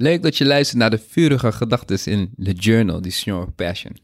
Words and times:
Leuk 0.00 0.22
dat 0.22 0.36
je 0.36 0.44
luistert 0.44 0.78
naar 0.78 0.90
de 0.90 0.98
vurige 0.98 1.52
gedachten 1.52 2.12
in 2.12 2.30
The 2.42 2.52
Journal, 2.52 3.00
die 3.00 3.12
Senior 3.12 3.52
Passion. 3.52 3.96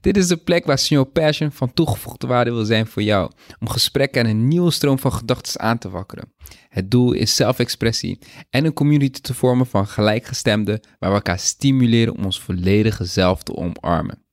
Dit 0.00 0.16
is 0.16 0.26
de 0.26 0.36
plek 0.36 0.64
waar 0.64 0.78
Senior 0.78 1.06
Passion 1.06 1.52
van 1.52 1.72
toegevoegde 1.72 2.26
waarde 2.26 2.52
wil 2.52 2.64
zijn 2.64 2.86
voor 2.86 3.02
jou, 3.02 3.30
om 3.60 3.68
gesprekken 3.68 4.24
en 4.24 4.30
een 4.30 4.48
nieuwe 4.48 4.70
stroom 4.70 4.98
van 4.98 5.12
gedachten 5.12 5.60
aan 5.60 5.78
te 5.78 5.90
wakkeren. 5.90 6.32
Het 6.68 6.90
doel 6.90 7.12
is 7.12 7.36
zelfexpressie 7.36 8.18
en 8.50 8.64
een 8.64 8.72
community 8.72 9.20
te 9.20 9.34
vormen 9.34 9.66
van 9.66 9.86
gelijkgestemden 9.86 10.80
waar 10.98 11.10
we 11.10 11.16
elkaar 11.16 11.38
stimuleren 11.38 12.16
om 12.16 12.24
ons 12.24 12.40
volledige 12.40 13.04
zelf 13.04 13.42
te 13.42 13.54
omarmen. 13.54 14.24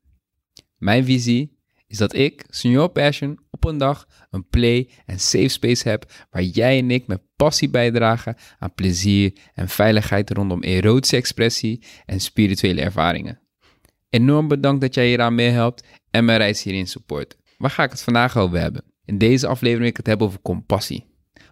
Mijn 0.77 1.05
visie 1.05 1.54
is 1.87 1.97
dat 1.97 2.13
ik, 2.13 2.45
Senior 2.49 2.89
Passion, 2.89 3.39
op 3.49 3.63
een 3.63 3.77
dag 3.77 4.07
een 4.29 4.47
play 4.47 4.89
en 5.05 5.19
safe 5.19 5.47
space 5.47 5.89
heb 5.89 6.25
waar 6.29 6.43
jij 6.43 6.77
en 6.77 6.91
ik 6.91 7.07
met 7.07 7.21
passie 7.35 7.69
bijdragen 7.69 8.35
aan 8.59 8.73
plezier 8.73 9.37
en 9.53 9.69
veiligheid 9.69 10.29
rondom 10.29 10.63
erotische 10.63 11.15
expressie 11.15 11.83
en 12.05 12.19
spirituele 12.19 12.81
ervaringen. 12.81 13.39
Enorm 14.09 14.47
bedankt 14.47 14.81
dat 14.81 14.93
jij 14.93 15.07
hieraan 15.07 15.35
meehelpt 15.35 15.87
en 16.11 16.25
mijn 16.25 16.37
reis 16.37 16.63
hierin 16.63 16.87
support. 16.87 17.37
Waar 17.57 17.69
ga 17.69 17.83
ik 17.83 17.91
het 17.91 18.01
vandaag 18.01 18.37
over 18.37 18.59
hebben? 18.59 18.83
In 19.05 19.17
deze 19.17 19.47
aflevering 19.47 19.79
wil 19.79 19.89
ik 19.89 19.97
het 19.97 20.07
hebben 20.07 20.27
over 20.27 20.41
compassie. 20.41 21.05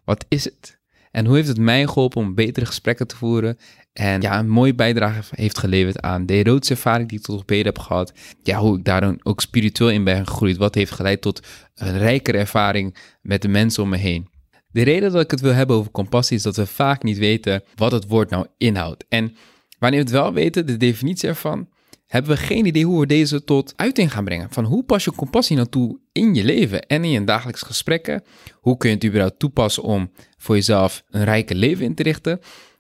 Wat 0.03 0.25
is 0.27 0.43
het? 0.43 0.81
En 1.13 1.25
hoe 1.25 1.35
heeft 1.35 1.47
het 1.47 1.57
mij 1.57 1.87
geholpen 1.87 2.21
om 2.21 2.35
betere 2.35 2.65
gesprekken 2.65 3.07
te 3.07 3.15
voeren? 3.15 3.57
En 3.93 4.21
ja, 4.21 4.39
een 4.39 4.49
mooie 4.49 4.75
bijdrage 4.75 5.23
heeft 5.35 5.57
geleverd 5.57 6.01
aan 6.01 6.25
de 6.25 6.33
erotische 6.33 6.73
ervaring 6.73 7.09
die 7.09 7.17
ik 7.17 7.23
tot 7.23 7.41
op 7.41 7.49
heden 7.49 7.65
heb 7.65 7.79
gehad. 7.79 8.13
Ja, 8.43 8.59
hoe 8.59 8.77
ik 8.77 8.83
daar 8.83 9.15
ook 9.23 9.41
spiritueel 9.41 9.89
in 9.89 10.03
ben 10.03 10.27
gegroeid. 10.27 10.57
Wat 10.57 10.75
heeft 10.75 10.91
geleid 10.91 11.21
tot 11.21 11.47
een 11.75 11.97
rijkere 11.97 12.37
ervaring 12.37 12.97
met 13.21 13.41
de 13.41 13.47
mensen 13.47 13.83
om 13.83 13.89
me 13.89 13.97
heen. 13.97 14.27
De 14.71 14.81
reden 14.81 15.11
dat 15.11 15.21
ik 15.21 15.31
het 15.31 15.41
wil 15.41 15.53
hebben 15.53 15.75
over 15.75 15.91
compassie 15.91 16.37
is 16.37 16.43
dat 16.43 16.55
we 16.55 16.65
vaak 16.65 17.03
niet 17.03 17.17
weten 17.17 17.63
wat 17.75 17.91
het 17.91 18.07
woord 18.07 18.29
nou 18.29 18.45
inhoudt. 18.57 19.05
En 19.09 19.35
wanneer 19.79 19.99
we 19.99 20.05
het 20.05 20.15
wel 20.15 20.33
weten, 20.33 20.65
de 20.65 20.77
definitie 20.77 21.29
ervan, 21.29 21.67
hebben 22.13 22.31
we 22.31 22.37
geen 22.37 22.65
idee 22.65 22.85
hoe 22.85 22.99
we 22.99 23.05
deze 23.05 23.43
tot 23.43 23.73
uiting 23.75 24.11
gaan 24.11 24.25
brengen. 24.25 24.47
Van 24.51 24.63
hoe 24.63 24.83
pas 24.83 25.03
je 25.03 25.11
compassie 25.11 25.55
nou 25.55 25.67
toe 25.69 25.99
in 26.11 26.33
je 26.33 26.43
leven 26.43 26.81
en 26.81 27.03
in 27.03 27.09
je 27.09 27.23
dagelijks 27.23 27.61
gesprekken? 27.61 28.23
Hoe 28.53 28.77
kun 28.77 28.89
je 28.89 28.95
het 28.95 29.05
überhaupt 29.05 29.39
toepassen 29.39 29.83
om 29.83 30.11
voor 30.37 30.55
jezelf 30.55 31.03
een 31.09 31.23
rijke 31.23 31.55
leven 31.55 31.85
in 31.85 31.95
te 31.95 32.03
richten? 32.03 32.39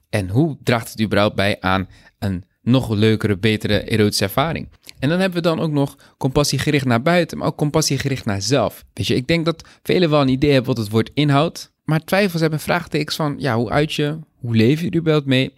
En 0.09 0.29
hoe 0.29 0.57
draagt 0.63 0.91
het 0.91 1.01
überhaupt 1.01 1.35
bij 1.35 1.57
aan 1.59 1.87
een 2.19 2.43
nog 2.61 2.89
leukere, 2.89 3.37
betere 3.37 3.83
erotische 3.83 4.23
ervaring? 4.23 4.69
En 4.99 5.09
dan 5.09 5.19
hebben 5.19 5.41
we 5.41 5.47
dan 5.47 5.59
ook 5.59 5.71
nog 5.71 5.97
compassie 6.17 6.59
gericht 6.59 6.85
naar 6.85 7.01
buiten, 7.01 7.37
maar 7.37 7.47
ook 7.47 7.57
compassie 7.57 7.97
gericht 7.97 8.25
naar 8.25 8.41
zelf. 8.41 8.85
Weet 8.93 9.07
je, 9.07 9.15
ik 9.15 9.27
denk 9.27 9.45
dat 9.45 9.67
velen 9.83 10.09
wel 10.09 10.21
een 10.21 10.27
idee 10.27 10.51
hebben 10.51 10.75
wat 10.75 10.83
het 10.83 10.93
woord 10.93 11.11
inhoudt, 11.13 11.71
maar 11.83 12.03
twijfels 12.03 12.41
hebben 12.41 12.59
vraagtekens 12.59 13.15
van, 13.15 13.35
ja, 13.37 13.55
hoe 13.55 13.69
uit 13.69 13.93
je, 13.93 14.19
hoe 14.35 14.55
leef 14.55 14.81
je 14.81 14.89
er 14.89 14.97
überhaupt 14.97 15.27
mee 15.27 15.53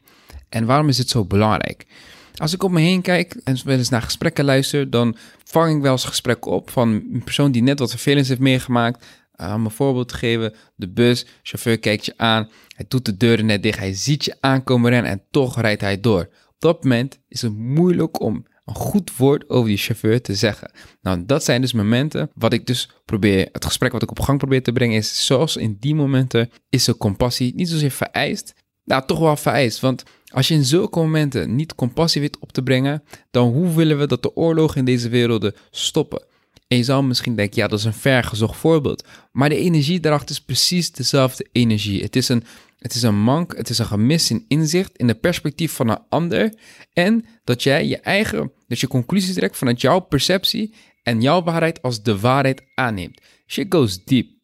en 0.50 0.66
waarom 0.66 0.90
is 0.90 0.98
het 0.98 1.10
zo 1.10 1.26
belangrijk? 1.26 1.86
Als 2.36 2.54
ik 2.54 2.64
op 2.64 2.72
me 2.72 2.80
heen 2.80 3.02
kijk 3.02 3.34
en 3.44 3.58
wel 3.66 3.78
eens 3.78 3.90
naar 3.90 4.02
gesprekken 4.02 4.46
luister, 4.46 4.90
dan 4.90 5.16
vang 5.44 5.76
ik 5.76 5.82
wel 5.82 5.92
eens 5.92 6.06
gesprekken 6.06 6.52
op 6.52 6.70
van 6.70 6.90
een 6.90 7.22
persoon 7.24 7.52
die 7.52 7.64
net 7.64 7.80
wat 7.80 7.90
vervelends 7.90 8.30
heeft 8.30 8.42
meegemaakt. 8.42 9.06
Uh, 9.42 9.54
om 9.56 9.66
een 9.66 9.72
voorbeeld 9.72 10.08
te 10.08 10.16
geven, 10.16 10.54
de 10.76 10.90
bus, 10.90 11.26
chauffeur 11.44 11.80
kijkt 11.80 12.06
je 12.06 12.14
aan, 12.18 12.50
hij 12.76 12.86
doet 12.88 13.06
de 13.06 13.18
deuren 13.18 13.46
net 13.46 13.64
dicht, 13.64 13.80
hij 13.80 13.94
ziet 13.94 14.26
je 14.26 14.36
aankomen 14.40 14.92
rennen 14.92 15.12
en 15.12 15.24
toch 15.32 15.62
rijdt 15.62 15.82
hij 15.82 16.00
door. 16.00 16.22
Op 16.48 16.56
dat 16.60 16.84
moment 16.84 17.20
is 17.28 17.42
het 17.42 17.56
moeilijk 17.58 18.20
om 18.22 18.46
een 18.66 18.76
goed 18.76 19.18
woord 19.18 19.50
over 19.50 19.68
die 19.68 19.78
chauffeur 19.78 20.22
te 20.22 20.36
zeggen. 20.36 20.72
Nou, 21.02 21.26
dat 21.26 21.44
zijn 21.44 21.62
dus 21.62 21.74
momenten 21.74 22.30
wat 22.34 22.54
ik 22.54 22.66
dus 22.66 22.90
probeer, 23.06 23.50
het 23.52 23.66
gesprek 23.66 23.92
wat 23.92 24.04
ik 24.04 24.12
op 24.12 24.20
gang 24.20 24.38
probeer 24.38 24.64
te 24.64 24.72
brengen 24.72 24.98
is, 24.98 25.26
zoals 25.26 25.58
in 25.58 25.78
die 25.80 25.96
momenten 25.96 26.50
is 26.70 26.84
de 26.84 26.98
compassie 26.98 27.56
niet 27.56 27.70
zozeer 27.70 27.92
vereist, 27.92 28.54
nou 28.86 29.06
toch 29.06 29.20
wel 29.20 29.36
vereist, 29.36 29.80
want 29.80 30.04
als 30.34 30.48
je 30.48 30.54
in 30.54 30.66
zulke 30.66 31.00
momenten 31.00 31.56
niet 31.56 31.76
compassie 31.76 32.22
weet 32.22 32.40
op 32.40 32.52
te 32.52 32.64
brengen, 32.64 33.04
dan 33.32 33.52
hoe 33.52 33.74
willen 33.74 34.00
we 34.00 34.08
dat 34.08 34.24
de 34.24 34.36
oorlogen 34.36 34.78
in 34.78 34.86
deze 34.86 35.10
werelden 35.10 35.56
stoppen? 35.72 36.24
En 36.68 36.78
je 36.78 36.84
zou 36.84 37.04
misschien 37.04 37.36
denken, 37.36 37.62
ja, 37.62 37.68
dat 37.68 37.80
is 37.80 37.86
een 37.86 37.94
vergezocht 37.94 38.58
voorbeeld. 38.58 39.08
Maar 39.32 39.50
de 39.50 39.58
energie 39.58 40.00
daarachter 40.00 40.30
is 40.30 40.42
precies 40.42 40.92
dezelfde 40.92 41.48
energie. 41.52 42.02
Het 42.02 42.16
is 42.16 42.30
een, 42.30 42.44
het 42.80 42.94
is 42.94 43.02
een 43.02 43.20
mank, 43.20 43.58
het 43.58 43.70
is 43.70 43.78
een 43.78 43.86
gemis 43.86 44.32
in 44.32 44.46
inzicht, 44.48 44.98
in 44.98 45.08
de 45.08 45.16
perspectief 45.16 45.72
van 45.72 45.90
een 45.90 46.04
ander. 46.10 46.54
En 46.94 47.26
dat 47.44 47.64
jij 47.64 47.88
je 47.88 48.00
eigen, 48.00 48.52
dat 48.68 48.80
je 48.80 48.88
conclusies 48.88 49.34
trekt 49.34 49.58
vanuit 49.58 49.82
jouw 49.82 50.00
perceptie 50.00 50.74
en 51.04 51.22
jouw 51.22 51.44
waarheid 51.44 51.82
als 51.82 52.04
de 52.04 52.20
waarheid 52.20 52.62
aanneemt. 52.76 53.22
Shit 53.48 53.66
goes 53.70 54.04
deep. 54.04 54.35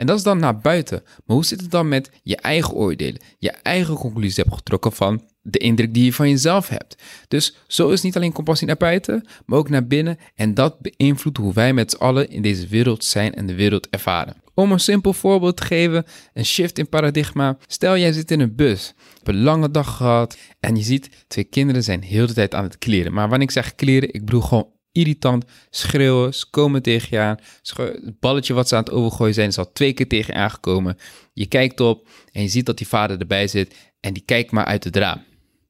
En 0.00 0.06
dat 0.06 0.16
is 0.16 0.22
dan 0.22 0.38
naar 0.38 0.58
buiten. 0.58 1.02
Maar 1.04 1.36
hoe 1.36 1.44
zit 1.44 1.60
het 1.60 1.70
dan 1.70 1.88
met 1.88 2.10
je 2.22 2.36
eigen 2.36 2.74
oordelen? 2.74 3.20
Je 3.38 3.50
eigen 3.50 3.94
conclusies 3.94 4.36
hebt 4.36 4.54
getrokken 4.54 4.92
van 4.92 5.22
de 5.42 5.58
indruk 5.58 5.94
die 5.94 6.04
je 6.04 6.12
van 6.12 6.28
jezelf 6.28 6.68
hebt. 6.68 7.02
Dus 7.28 7.56
zo 7.66 7.88
is 7.88 8.02
niet 8.02 8.16
alleen 8.16 8.32
compassie 8.32 8.66
naar 8.66 8.76
buiten, 8.76 9.26
maar 9.46 9.58
ook 9.58 9.68
naar 9.68 9.86
binnen. 9.86 10.18
En 10.34 10.54
dat 10.54 10.76
beïnvloedt 10.80 11.36
hoe 11.36 11.52
wij 11.52 11.72
met 11.72 11.90
z'n 11.90 11.96
allen 11.96 12.30
in 12.30 12.42
deze 12.42 12.66
wereld 12.66 13.04
zijn 13.04 13.34
en 13.34 13.46
de 13.46 13.54
wereld 13.54 13.88
ervaren. 13.88 14.36
Om 14.54 14.72
een 14.72 14.80
simpel 14.80 15.12
voorbeeld 15.12 15.56
te 15.56 15.64
geven, 15.64 16.04
een 16.34 16.44
shift 16.44 16.78
in 16.78 16.88
paradigma. 16.88 17.58
Stel 17.66 17.96
jij 17.96 18.12
zit 18.12 18.30
in 18.30 18.40
een 18.40 18.54
bus, 18.54 18.94
hebt 19.14 19.28
een 19.28 19.42
lange 19.42 19.70
dag 19.70 19.96
gehad 19.96 20.36
en 20.60 20.76
je 20.76 20.82
ziet 20.82 21.24
twee 21.28 21.44
kinderen 21.44 21.82
zijn 21.82 22.02
heel 22.02 22.26
de 22.26 22.32
tijd 22.32 22.54
aan 22.54 22.64
het 22.64 22.78
kleren. 22.78 23.12
Maar 23.12 23.28
wanneer 23.28 23.46
ik 23.46 23.54
zeg 23.54 23.74
kleren, 23.74 24.12
ik 24.12 24.24
bedoel 24.24 24.40
gewoon 24.40 24.68
irritant 24.92 25.44
schreeuwen, 25.70 26.34
ze 26.34 26.50
komen 26.50 26.82
tegen 26.82 27.08
je 27.10 27.18
aan. 27.18 27.38
Het 27.76 28.20
balletje 28.20 28.54
wat 28.54 28.68
ze 28.68 28.76
aan 28.76 28.82
het 28.84 28.92
overgooien 28.92 29.34
zijn 29.34 29.48
is 29.48 29.58
al 29.58 29.72
twee 29.72 29.92
keer 29.92 30.08
tegen 30.08 30.34
je 30.34 30.40
aangekomen. 30.40 30.98
Je 31.32 31.46
kijkt 31.46 31.80
op 31.80 32.08
en 32.32 32.42
je 32.42 32.48
ziet 32.48 32.66
dat 32.66 32.78
die 32.78 32.88
vader 32.88 33.18
erbij 33.20 33.48
zit 33.48 33.92
en 34.00 34.12
die 34.12 34.22
kijkt 34.22 34.50
maar 34.50 34.64
uit 34.64 34.84
het 34.84 34.96
raam. 34.96 35.18
Hij 35.18 35.24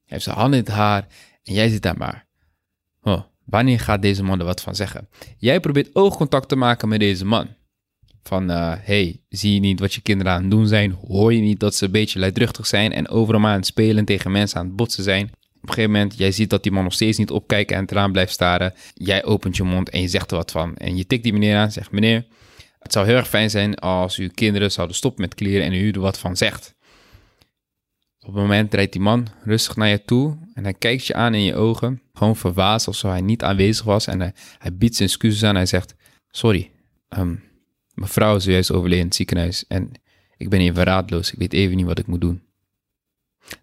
heeft 0.05 0.23
zijn 0.23 0.35
handen 0.35 0.59
in 0.59 0.65
het 0.65 0.73
haar 0.73 1.07
en 1.43 1.53
jij 1.53 1.69
zit 1.69 1.81
daar 1.81 1.97
maar. 1.97 2.29
Wanneer 3.45 3.79
gaat 3.79 4.01
deze 4.01 4.23
man 4.23 4.39
er 4.39 4.45
wat 4.45 4.61
van 4.61 4.75
zeggen? 4.75 5.07
Jij 5.37 5.59
probeert 5.59 5.95
oogcontact 5.95 6.49
te 6.49 6.55
maken 6.55 6.89
met 6.89 6.99
deze 6.99 7.25
man. 7.25 7.47
Van, 8.23 8.51
uh, 8.51 8.73
hey, 8.77 9.21
zie 9.29 9.53
je 9.53 9.59
niet 9.59 9.79
wat 9.79 9.93
je 9.93 10.01
kinderen 10.01 10.33
aan 10.33 10.41
het 10.41 10.51
doen 10.51 10.67
zijn? 10.67 10.91
Hoor 11.07 11.33
je 11.33 11.41
niet 11.41 11.59
dat 11.59 11.75
ze 11.75 11.85
een 11.85 11.91
beetje 11.91 12.19
luidruchtig 12.19 12.67
zijn 12.67 12.91
en 12.91 13.09
overal 13.09 13.45
aan 13.45 13.55
het 13.55 13.65
spelen 13.65 14.05
tegen 14.05 14.31
mensen 14.31 14.59
aan 14.59 14.65
het 14.65 14.75
botsen 14.75 15.03
zijn? 15.03 15.31
Op 15.61 15.67
een 15.67 15.73
gegeven 15.73 15.91
moment, 15.91 16.17
jij 16.17 16.31
ziet 16.31 16.49
dat 16.49 16.63
die 16.63 16.71
man 16.71 16.83
nog 16.83 16.93
steeds 16.93 17.17
niet 17.17 17.31
opkijken 17.31 17.75
en 17.75 17.81
het 17.81 17.91
raam 17.91 18.11
blijft 18.11 18.33
staren. 18.33 18.73
Jij 18.93 19.23
opent 19.23 19.57
je 19.57 19.63
mond 19.63 19.89
en 19.89 20.01
je 20.01 20.07
zegt 20.07 20.31
er 20.31 20.37
wat 20.37 20.51
van. 20.51 20.75
En 20.75 20.97
je 20.97 21.07
tikt 21.07 21.23
die 21.23 21.33
meneer 21.33 21.55
aan 21.55 21.65
en 21.65 21.71
zegt, 21.71 21.91
meneer, 21.91 22.25
het 22.79 22.93
zou 22.93 23.05
heel 23.05 23.15
erg 23.15 23.27
fijn 23.27 23.49
zijn 23.49 23.75
als 23.75 24.17
uw 24.17 24.29
kinderen 24.33 24.71
zouden 24.71 24.95
stoppen 24.95 25.21
met 25.21 25.35
kleren 25.35 25.65
en 25.65 25.73
u 25.73 25.91
er 25.91 25.99
wat 25.99 26.19
van 26.19 26.37
zegt. 26.37 26.75
Op 28.19 28.33
het 28.33 28.41
moment 28.41 28.73
rijdt 28.73 28.91
die 28.91 29.01
man 29.01 29.27
rustig 29.43 29.75
naar 29.75 29.87
je 29.87 30.05
toe 30.05 30.37
en 30.53 30.63
hij 30.63 30.73
kijkt 30.73 31.05
je 31.05 31.13
aan 31.13 31.33
in 31.33 31.43
je 31.43 31.55
ogen. 31.55 32.01
Gewoon 32.13 32.35
verbaasd 32.35 32.87
alsof 32.87 33.11
hij 33.11 33.21
niet 33.21 33.43
aanwezig 33.43 33.85
was 33.85 34.07
en 34.07 34.19
hij, 34.19 34.33
biedt 34.73 34.95
zijn 34.95 35.09
excuses 35.09 35.43
aan. 35.43 35.55
Hij 35.55 35.65
zegt, 35.65 35.95
sorry, 36.29 36.71
um, 37.17 37.43
mijn 37.93 38.09
vrouw 38.09 38.35
is 38.35 38.45
juist 38.45 38.71
overleden 38.71 38.99
in 38.99 39.05
het 39.05 39.15
ziekenhuis 39.15 39.65
en 39.67 39.91
ik 40.37 40.49
ben 40.49 40.59
even 40.59 40.83
raadloos. 40.83 41.31
Ik 41.31 41.39
weet 41.39 41.53
even 41.53 41.75
niet 41.75 41.85
wat 41.85 41.99
ik 41.99 42.07
moet 42.07 42.21
doen. 42.21 42.41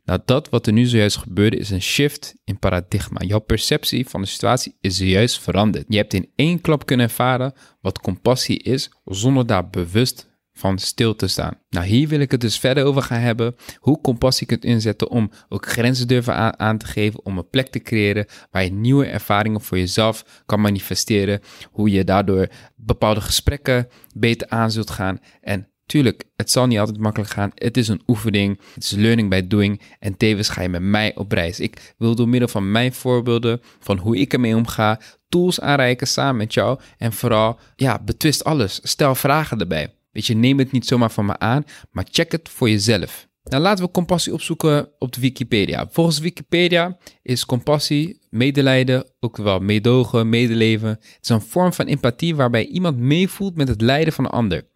Nou, 0.05 0.21
dat 0.25 0.49
wat 0.49 0.67
er 0.67 0.73
nu 0.73 0.85
zojuist 0.85 1.17
gebeurde 1.17 1.57
is 1.57 1.71
een 1.71 1.83
shift 1.83 2.35
in 2.45 2.59
paradigma. 2.59 3.21
Jouw 3.21 3.39
perceptie 3.39 4.09
van 4.09 4.21
de 4.21 4.27
situatie 4.27 4.77
is 4.81 4.97
zojuist 4.97 5.41
veranderd. 5.41 5.85
Je 5.89 5.97
hebt 5.97 6.15
in 6.15 6.31
één 6.35 6.61
klap 6.61 6.87
kunnen 6.87 7.07
ervaren 7.07 7.53
wat 7.81 8.01
compassie 8.01 8.63
is, 8.63 8.91
zonder 9.05 9.47
daar 9.47 9.69
bewust 9.69 10.29
van 10.59 10.79
stil 10.79 11.17
te 11.17 11.27
staan. 11.27 11.61
Nou, 11.71 11.87
hier 11.87 12.09
wil 12.09 12.21
ik 12.21 12.31
het 12.31 12.41
dus 12.41 12.59
verder 12.59 12.85
over 12.85 13.03
gaan 13.03 13.21
hebben. 13.21 13.55
Hoe 13.79 14.01
compassie 14.01 14.47
kunt 14.47 14.65
inzetten 14.65 15.11
om 15.11 15.31
ook 15.49 15.67
grenzen 15.67 16.09
durven 16.09 16.59
aan, 16.59 16.79
te 16.79 16.87
geven. 16.87 17.25
Om 17.25 17.39
een 17.39 17.49
plek 17.49 17.69
te 17.69 17.79
creëren 17.79 18.27
waar 18.51 18.65
je 18.65 18.73
nieuwe 18.73 19.07
ervaringen 19.07 19.61
voor 19.61 19.79
jezelf 19.79 20.43
kan 20.47 20.61
manifesteren. 20.61 21.41
Hoe 21.71 21.91
je 21.91 22.05
daardoor 22.05 22.49
bepaalde 22.77 23.21
gesprekken 23.21 23.89
beter 24.17 24.49
aan 24.49 24.71
zult 24.71 24.91
gaan. 24.91 25.19
En 25.41 25.69
Tuurlijk, 25.89 26.25
het 26.37 26.51
zal 26.51 26.67
niet 26.67 26.79
altijd 26.79 26.99
makkelijk 26.99 27.31
gaan. 27.31 27.51
Het 27.55 27.77
is 27.77 27.89
een 27.89 28.03
oefening. 28.07 28.61
Het 28.75 28.85
is 28.85 28.91
learning 28.91 29.31
by 29.31 29.47
doing. 29.47 29.81
En 29.99 30.17
tevens 30.17 30.49
ga 30.49 30.63
je 30.63 30.69
met 30.69 30.83
mij 30.83 31.17
op 31.17 31.33
reis. 31.33 31.61
Ik 31.61 31.95
wil 31.99 32.15
door 32.15 32.29
middel 32.29 32.49
van 32.49 32.71
mijn 32.71 32.93
voorbeelden, 32.93 33.61
van 33.81 33.99
hoe 33.99 34.17
ik 34.17 34.33
ermee 34.33 34.57
omga, 34.57 35.01
tools 35.29 35.61
aanreiken 35.61 36.07
samen 36.07 36.37
met 36.37 36.55
jou. 36.55 36.79
En 36.99 37.13
vooral, 37.13 37.59
ja, 37.77 38.03
betwist 38.05 38.45
alles. 38.45 38.81
Stel 38.83 39.15
vragen 39.15 39.59
erbij. 39.59 39.95
Weet 40.13 40.27
je, 40.27 40.35
neem 40.35 40.59
het 40.59 40.73
niet 40.73 40.87
zomaar 40.87 41.11
van 41.11 41.27
me 41.27 41.39
aan, 41.39 41.65
maar 41.91 42.07
check 42.11 42.33
het 42.33 42.49
voor 42.49 42.71
jezelf. 42.71 43.29
Nou, 43.43 43.63
laten 43.63 43.85
we 43.85 43.91
compassie 43.91 44.33
opzoeken 44.33 44.89
op 44.99 45.13
de 45.13 45.21
Wikipedia. 45.21 45.89
Volgens 45.91 46.19
Wikipedia 46.19 46.97
is 47.23 47.47
compassie, 47.47 48.21
medelijden, 48.31 49.07
ook 49.21 49.37
wel 49.37 49.61
meedogen, 49.61 50.29
medeleven. 50.29 50.89
Het 50.89 51.19
is 51.21 51.29
een 51.29 51.41
vorm 51.41 51.73
van 51.73 51.87
empathie 51.87 52.37
waarbij 52.37 52.67
iemand 52.67 52.97
meevoelt 52.97 53.57
met 53.57 53.69
het 53.69 53.81
lijden 53.81 54.13
van 54.13 54.25
een 54.25 54.31
ander. 54.31 54.67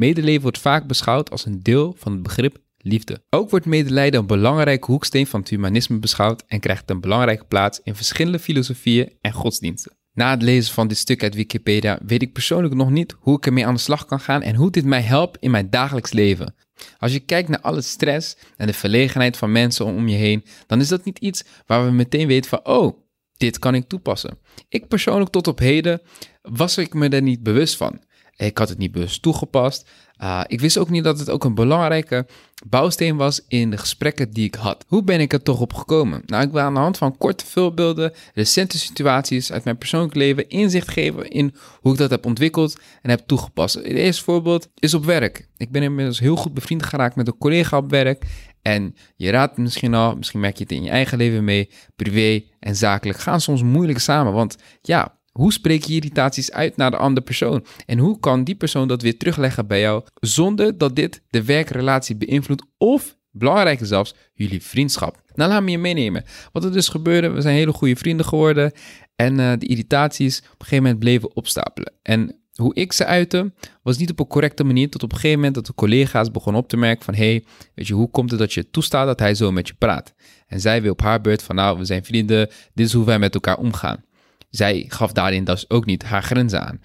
Medeleven 0.00 0.42
wordt 0.42 0.58
vaak 0.58 0.86
beschouwd 0.86 1.30
als 1.30 1.46
een 1.46 1.62
deel 1.62 1.94
van 1.98 2.12
het 2.12 2.22
begrip 2.22 2.58
liefde. 2.78 3.22
Ook 3.30 3.50
wordt 3.50 3.66
medelijden 3.66 4.20
een 4.20 4.26
belangrijke 4.26 4.86
hoeksteen 4.86 5.26
van 5.26 5.40
het 5.40 5.48
humanisme 5.48 5.98
beschouwd 5.98 6.44
en 6.46 6.60
krijgt 6.60 6.90
een 6.90 7.00
belangrijke 7.00 7.44
plaats 7.44 7.80
in 7.84 7.94
verschillende 7.94 8.38
filosofieën 8.38 9.12
en 9.20 9.32
godsdiensten. 9.32 9.96
Na 10.12 10.30
het 10.30 10.42
lezen 10.42 10.74
van 10.74 10.88
dit 10.88 10.96
stuk 10.96 11.22
uit 11.22 11.34
Wikipedia 11.34 11.98
weet 12.06 12.22
ik 12.22 12.32
persoonlijk 12.32 12.74
nog 12.74 12.90
niet 12.90 13.16
hoe 13.18 13.36
ik 13.36 13.46
ermee 13.46 13.66
aan 13.66 13.74
de 13.74 13.80
slag 13.80 14.04
kan 14.04 14.20
gaan 14.20 14.42
en 14.42 14.54
hoe 14.54 14.70
dit 14.70 14.84
mij 14.84 15.02
helpt 15.02 15.38
in 15.40 15.50
mijn 15.50 15.70
dagelijks 15.70 16.12
leven. 16.12 16.54
Als 16.98 17.12
je 17.12 17.20
kijkt 17.20 17.48
naar 17.48 17.60
alle 17.60 17.82
stress 17.82 18.36
en 18.56 18.66
de 18.66 18.72
verlegenheid 18.72 19.36
van 19.36 19.52
mensen 19.52 19.86
om 19.86 20.08
je 20.08 20.16
heen, 20.16 20.44
dan 20.66 20.80
is 20.80 20.88
dat 20.88 21.04
niet 21.04 21.18
iets 21.18 21.44
waar 21.66 21.84
we 21.84 21.90
meteen 21.90 22.26
weten 22.26 22.50
van, 22.50 22.66
oh, 22.66 22.98
dit 23.36 23.58
kan 23.58 23.74
ik 23.74 23.88
toepassen. 23.88 24.38
Ik 24.68 24.88
persoonlijk 24.88 25.30
tot 25.30 25.46
op 25.46 25.58
heden 25.58 26.00
was 26.42 26.78
ik 26.78 26.94
me 26.94 27.08
er 27.08 27.22
niet 27.22 27.42
bewust 27.42 27.76
van. 27.76 28.00
Ik 28.46 28.58
had 28.58 28.68
het 28.68 28.78
niet 28.78 28.92
bewust 28.92 29.22
toegepast. 29.22 29.90
Uh, 30.22 30.40
ik 30.46 30.60
wist 30.60 30.78
ook 30.78 30.90
niet 30.90 31.04
dat 31.04 31.18
het 31.18 31.30
ook 31.30 31.44
een 31.44 31.54
belangrijke 31.54 32.26
bouwsteen 32.66 33.16
was 33.16 33.40
in 33.48 33.70
de 33.70 33.76
gesprekken 33.76 34.30
die 34.30 34.44
ik 34.44 34.54
had. 34.54 34.84
Hoe 34.88 35.02
ben 35.02 35.20
ik 35.20 35.32
er 35.32 35.42
toch 35.42 35.60
op 35.60 35.72
gekomen? 35.72 36.22
Nou, 36.26 36.44
ik 36.44 36.52
wil 36.52 36.60
aan 36.60 36.74
de 36.74 36.80
hand 36.80 36.98
van 36.98 37.16
korte 37.16 37.46
voorbeelden, 37.46 38.12
recente 38.34 38.78
situaties 38.78 39.52
uit 39.52 39.64
mijn 39.64 39.78
persoonlijk 39.78 40.14
leven 40.14 40.48
inzicht 40.48 40.88
geven 40.88 41.30
in 41.30 41.54
hoe 41.80 41.92
ik 41.92 41.98
dat 41.98 42.10
heb 42.10 42.26
ontwikkeld 42.26 42.80
en 43.02 43.10
heb 43.10 43.22
toegepast. 43.26 43.74
Het 43.74 43.84
eerste 43.84 44.24
voorbeeld 44.24 44.68
is 44.78 44.94
op 44.94 45.04
werk. 45.04 45.48
Ik 45.56 45.70
ben 45.70 45.82
inmiddels 45.82 46.20
heel 46.20 46.36
goed 46.36 46.54
bevriend 46.54 46.82
geraakt 46.82 47.16
met 47.16 47.26
een 47.26 47.38
collega 47.38 47.76
op 47.76 47.90
werk. 47.90 48.24
En 48.62 48.94
je 49.16 49.30
raadt 49.30 49.56
misschien 49.56 49.94
al, 49.94 50.16
misschien 50.16 50.40
merk 50.40 50.56
je 50.56 50.62
het 50.62 50.72
in 50.72 50.82
je 50.82 50.90
eigen 50.90 51.18
leven 51.18 51.44
mee, 51.44 51.70
privé 51.96 52.44
en 52.58 52.76
zakelijk 52.76 53.18
gaan 53.18 53.40
soms 53.40 53.62
moeilijk 53.62 53.98
samen. 53.98 54.32
Want 54.32 54.56
ja, 54.82 55.18
hoe 55.30 55.52
spreek 55.52 55.84
je 55.84 55.94
irritaties 55.94 56.52
uit 56.52 56.76
naar 56.76 56.90
de 56.90 56.96
andere 56.96 57.26
persoon? 57.26 57.64
En 57.86 57.98
hoe 57.98 58.20
kan 58.20 58.44
die 58.44 58.54
persoon 58.54 58.88
dat 58.88 59.02
weer 59.02 59.18
terugleggen 59.18 59.66
bij 59.66 59.80
jou 59.80 60.04
zonder 60.14 60.78
dat 60.78 60.96
dit 60.96 61.22
de 61.30 61.44
werkrelatie 61.44 62.16
beïnvloedt 62.16 62.66
of, 62.78 63.16
belangrijker 63.30 63.86
zelfs, 63.86 64.14
jullie 64.32 64.62
vriendschap? 64.62 65.22
Nou, 65.34 65.50
laat 65.50 65.62
me 65.62 65.70
je 65.70 65.78
meenemen. 65.78 66.24
Wat 66.52 66.64
er 66.64 66.72
dus 66.72 66.88
gebeurde, 66.88 67.30
we 67.30 67.40
zijn 67.40 67.54
hele 67.54 67.72
goede 67.72 67.96
vrienden 67.96 68.26
geworden 68.26 68.72
en 69.16 69.38
uh, 69.38 69.52
de 69.58 69.66
irritaties 69.66 70.38
op 70.38 70.44
een 70.44 70.54
gegeven 70.58 70.82
moment 70.82 70.98
bleven 70.98 71.36
opstapelen. 71.36 71.92
En 72.02 72.40
hoe 72.54 72.74
ik 72.74 72.92
ze 72.92 73.04
uitte, 73.04 73.52
was 73.82 73.98
niet 73.98 74.10
op 74.10 74.20
een 74.20 74.26
correcte 74.26 74.64
manier. 74.64 74.90
Tot 74.90 75.02
op 75.02 75.10
een 75.10 75.16
gegeven 75.16 75.38
moment 75.38 75.54
dat 75.54 75.66
de 75.66 75.74
collega's 75.74 76.30
begonnen 76.30 76.62
op 76.62 76.68
te 76.68 76.76
merken 76.76 77.04
van... 77.04 77.14
hey, 77.14 77.44
weet 77.74 77.86
je, 77.86 77.94
hoe 77.94 78.10
komt 78.10 78.30
het 78.30 78.38
dat 78.38 78.52
je 78.52 78.70
toestaat 78.70 79.06
dat 79.06 79.18
hij 79.18 79.34
zo 79.34 79.52
met 79.52 79.68
je 79.68 79.74
praat? 79.74 80.14
En 80.46 80.60
zij 80.60 80.82
weer 80.82 80.90
op 80.90 81.00
haar 81.00 81.20
beurt 81.20 81.42
van... 81.42 81.56
nou, 81.56 81.78
we 81.78 81.84
zijn 81.84 82.04
vrienden, 82.04 82.48
dit 82.74 82.86
is 82.86 82.92
hoe 82.92 83.04
wij 83.04 83.18
met 83.18 83.34
elkaar 83.34 83.58
omgaan. 83.58 84.04
Zij 84.50 84.84
gaf 84.88 85.12
daarin 85.12 85.44
dus 85.44 85.70
ook 85.70 85.86
niet 85.86 86.02
haar 86.02 86.22
grenzen 86.22 86.66
aan. 86.66 86.80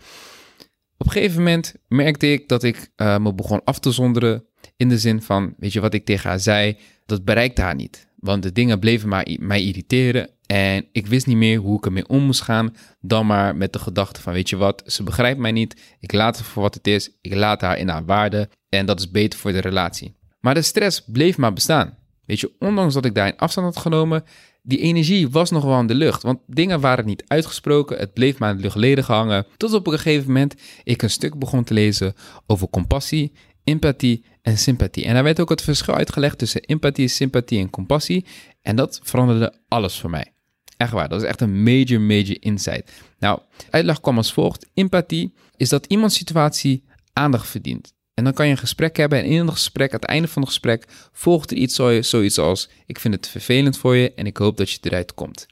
Op 0.97 1.05
een 1.05 1.11
gegeven 1.11 1.37
moment 1.37 1.75
merkte 1.87 2.31
ik 2.31 2.47
dat 2.47 2.63
ik 2.63 2.89
uh, 2.97 3.17
me 3.17 3.33
begon 3.33 3.63
af 3.63 3.79
te 3.79 3.91
zonderen. 3.91 4.45
In 4.77 4.89
de 4.89 4.97
zin 4.97 5.21
van, 5.21 5.53
weet 5.57 5.73
je 5.73 5.79
wat 5.79 5.93
ik 5.93 6.05
tegen 6.05 6.29
haar 6.29 6.39
zei, 6.39 6.77
dat 7.05 7.25
bereikte 7.25 7.61
haar 7.61 7.75
niet. 7.75 8.07
Want 8.15 8.43
de 8.43 8.51
dingen 8.51 8.79
bleven 8.79 9.09
maar 9.09 9.27
mij 9.39 9.63
irriteren. 9.63 10.29
En 10.45 10.85
ik 10.91 11.07
wist 11.07 11.27
niet 11.27 11.37
meer 11.37 11.59
hoe 11.59 11.77
ik 11.77 11.85
ermee 11.85 12.07
om 12.07 12.23
moest 12.23 12.41
gaan. 12.41 12.75
Dan 13.01 13.25
maar 13.25 13.55
met 13.55 13.73
de 13.73 13.79
gedachte 13.79 14.21
van, 14.21 14.33
weet 14.33 14.49
je 14.49 14.55
wat, 14.55 14.83
ze 14.85 15.03
begrijpt 15.03 15.39
mij 15.39 15.51
niet. 15.51 15.95
Ik 15.99 16.13
laat 16.13 16.37
het 16.37 16.45
voor 16.45 16.61
wat 16.61 16.73
het 16.73 16.87
is. 16.87 17.09
Ik 17.21 17.35
laat 17.35 17.61
haar 17.61 17.77
in 17.77 17.89
haar 17.89 18.05
waarde. 18.05 18.49
En 18.69 18.85
dat 18.85 18.99
is 18.99 19.11
beter 19.11 19.39
voor 19.39 19.51
de 19.51 19.59
relatie. 19.59 20.15
Maar 20.39 20.53
de 20.53 20.61
stress 20.61 21.03
bleef 21.05 21.37
maar 21.37 21.53
bestaan. 21.53 21.97
Weet 22.25 22.39
je, 22.39 22.51
ondanks 22.59 22.93
dat 22.93 23.05
ik 23.05 23.15
daarin 23.15 23.37
afstand 23.37 23.73
had 23.73 23.83
genomen, 23.83 24.23
die 24.65 24.79
energie 24.79 25.29
was 25.29 25.51
nog 25.51 25.63
wel 25.63 25.79
in 25.79 25.87
de 25.87 25.95
lucht. 25.95 26.21
Want 26.21 26.39
dingen 26.47 26.79
waren 26.79 27.05
niet 27.05 27.23
uitgesproken, 27.27 27.97
het 27.97 28.13
bleef 28.13 28.37
maar 28.37 28.49
in 28.49 28.55
de 28.55 28.61
lucht 28.61 28.75
ledig 28.75 29.07
hangen. 29.07 29.45
Tot 29.57 29.73
op 29.73 29.87
een 29.87 29.93
gegeven 29.93 30.27
moment 30.27 30.55
ik 30.83 31.01
een 31.01 31.09
stuk 31.09 31.39
begon 31.39 31.63
te 31.63 31.73
lezen 31.73 32.13
over 32.47 32.69
compassie, 32.69 33.31
empathie 33.63 34.25
en 34.41 34.57
sympathie. 34.57 35.05
En 35.05 35.13
daar 35.13 35.23
werd 35.23 35.39
ook 35.39 35.49
het 35.49 35.61
verschil 35.61 35.93
uitgelegd 35.93 36.37
tussen 36.37 36.61
empathie, 36.61 37.07
sympathie 37.07 37.59
en 37.59 37.69
compassie. 37.69 38.25
En 38.61 38.75
dat 38.75 38.99
veranderde 39.03 39.53
alles 39.67 39.99
voor 39.99 40.09
mij. 40.09 40.33
Echt 40.77 40.91
waar, 40.91 41.09
dat 41.09 41.21
is 41.21 41.27
echt 41.27 41.41
een 41.41 41.63
major, 41.63 42.01
major 42.01 42.37
insight. 42.39 42.91
Nou, 43.19 43.39
uitleg 43.69 44.01
kwam 44.01 44.17
als 44.17 44.33
volgt. 44.33 44.69
Empathie 44.73 45.33
is 45.55 45.69
dat 45.69 45.85
iemands 45.85 46.15
situatie 46.15 46.83
aandacht 47.13 47.47
verdient. 47.47 47.94
En 48.15 48.23
dan 48.23 48.33
kan 48.33 48.45
je 48.45 48.51
een 48.51 48.57
gesprek 48.57 48.97
hebben 48.97 49.19
en 49.19 49.25
in 49.25 49.39
een 49.39 49.51
gesprek, 49.51 49.93
aan 49.93 49.99
het 49.99 50.09
einde 50.09 50.27
van 50.27 50.41
het 50.41 50.51
gesprek, 50.51 50.85
volgt 51.11 51.51
er 51.51 51.57
iets 51.57 51.75
zoiets 51.99 52.37
als: 52.37 52.69
Ik 52.85 52.99
vind 52.99 53.13
het 53.13 53.27
vervelend 53.27 53.77
voor 53.77 53.95
je 53.95 54.13
en 54.13 54.25
ik 54.25 54.37
hoop 54.37 54.57
dat 54.57 54.71
je 54.71 54.77
eruit 54.81 55.13
komt. 55.13 55.45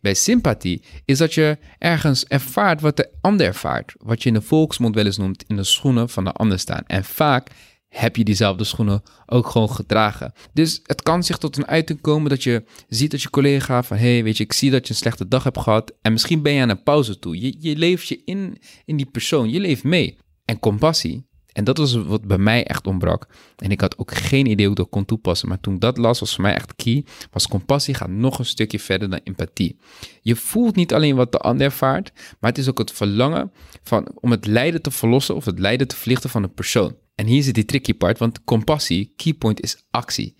Bij 0.00 0.14
sympathie 0.14 0.82
is 1.04 1.18
dat 1.18 1.34
je 1.34 1.58
ergens 1.78 2.24
ervaart 2.24 2.80
wat 2.80 2.96
de 2.96 3.10
ander 3.20 3.46
ervaart, 3.46 3.94
wat 3.98 4.22
je 4.22 4.28
in 4.28 4.34
de 4.34 4.42
volksmond 4.42 4.94
wel 4.94 5.04
eens 5.04 5.16
noemt 5.16 5.44
in 5.46 5.56
de 5.56 5.64
schoenen 5.64 6.08
van 6.08 6.24
de 6.24 6.32
ander 6.32 6.58
staan. 6.58 6.82
En 6.86 7.04
vaak 7.04 7.50
heb 7.88 8.16
je 8.16 8.24
diezelfde 8.24 8.64
schoenen 8.64 9.02
ook 9.26 9.46
gewoon 9.46 9.70
gedragen. 9.70 10.32
Dus 10.52 10.80
het 10.82 11.02
kan 11.02 11.22
zich 11.22 11.38
tot 11.38 11.56
een 11.56 11.66
uiting 11.66 12.00
komen 12.00 12.30
dat 12.30 12.42
je 12.42 12.64
ziet 12.88 13.10
dat 13.10 13.22
je 13.22 13.30
collega 13.30 13.82
van... 13.82 13.96
hé, 13.96 14.12
hey, 14.12 14.24
weet 14.24 14.36
je, 14.36 14.44
ik 14.44 14.52
zie 14.52 14.70
dat 14.70 14.86
je 14.86 14.90
een 14.90 14.98
slechte 14.98 15.28
dag 15.28 15.44
hebt 15.44 15.58
gehad... 15.58 15.92
en 16.02 16.12
misschien 16.12 16.42
ben 16.42 16.52
je 16.52 16.62
aan 16.62 16.68
een 16.68 16.82
pauze 16.82 17.18
toe. 17.18 17.40
Je, 17.40 17.56
je 17.58 17.76
leeft 17.76 18.08
je 18.08 18.22
in, 18.24 18.58
in 18.84 18.96
die 18.96 19.06
persoon, 19.06 19.50
je 19.50 19.60
leeft 19.60 19.84
mee. 19.84 20.18
En 20.44 20.58
compassie 20.58 21.26
en 21.54 21.64
dat 21.64 21.78
was 21.78 21.94
wat 21.94 22.26
bij 22.26 22.38
mij 22.38 22.64
echt 22.64 22.86
ontbrak. 22.86 23.26
En 23.56 23.70
ik 23.70 23.80
had 23.80 23.98
ook 23.98 24.14
geen 24.14 24.46
idee 24.46 24.66
hoe 24.66 24.74
ik 24.74 24.80
dat 24.80 24.90
kon 24.90 25.04
toepassen. 25.04 25.48
Maar 25.48 25.60
toen 25.60 25.78
dat 25.78 25.98
las, 25.98 26.20
was 26.20 26.34
voor 26.34 26.42
mij 26.44 26.54
echt 26.54 26.74
key. 26.76 27.04
Was 27.30 27.48
compassie 27.48 27.94
gaat 27.94 28.08
nog 28.08 28.38
een 28.38 28.44
stukje 28.44 28.78
verder 28.80 29.10
dan 29.10 29.20
empathie. 29.24 29.78
Je 30.22 30.36
voelt 30.36 30.76
niet 30.76 30.94
alleen 30.94 31.16
wat 31.16 31.32
de 31.32 31.38
ander 31.38 31.66
ervaart, 31.66 32.12
maar 32.40 32.50
het 32.50 32.58
is 32.58 32.68
ook 32.68 32.78
het 32.78 32.92
verlangen 32.92 33.52
van, 33.82 34.08
om 34.20 34.30
het 34.30 34.46
lijden 34.46 34.82
te 34.82 34.90
verlossen 34.90 35.34
of 35.34 35.44
het 35.44 35.58
lijden 35.58 35.88
te 35.88 35.96
verlichten 35.96 36.30
van 36.30 36.42
een 36.42 36.54
persoon. 36.54 36.96
En 37.14 37.26
hier 37.26 37.42
zit 37.42 37.54
die 37.54 37.64
tricky 37.64 37.94
part, 37.94 38.18
want 38.18 38.44
compassie, 38.44 39.12
keypoint 39.16 39.60
is 39.60 39.84
actie. 39.90 40.36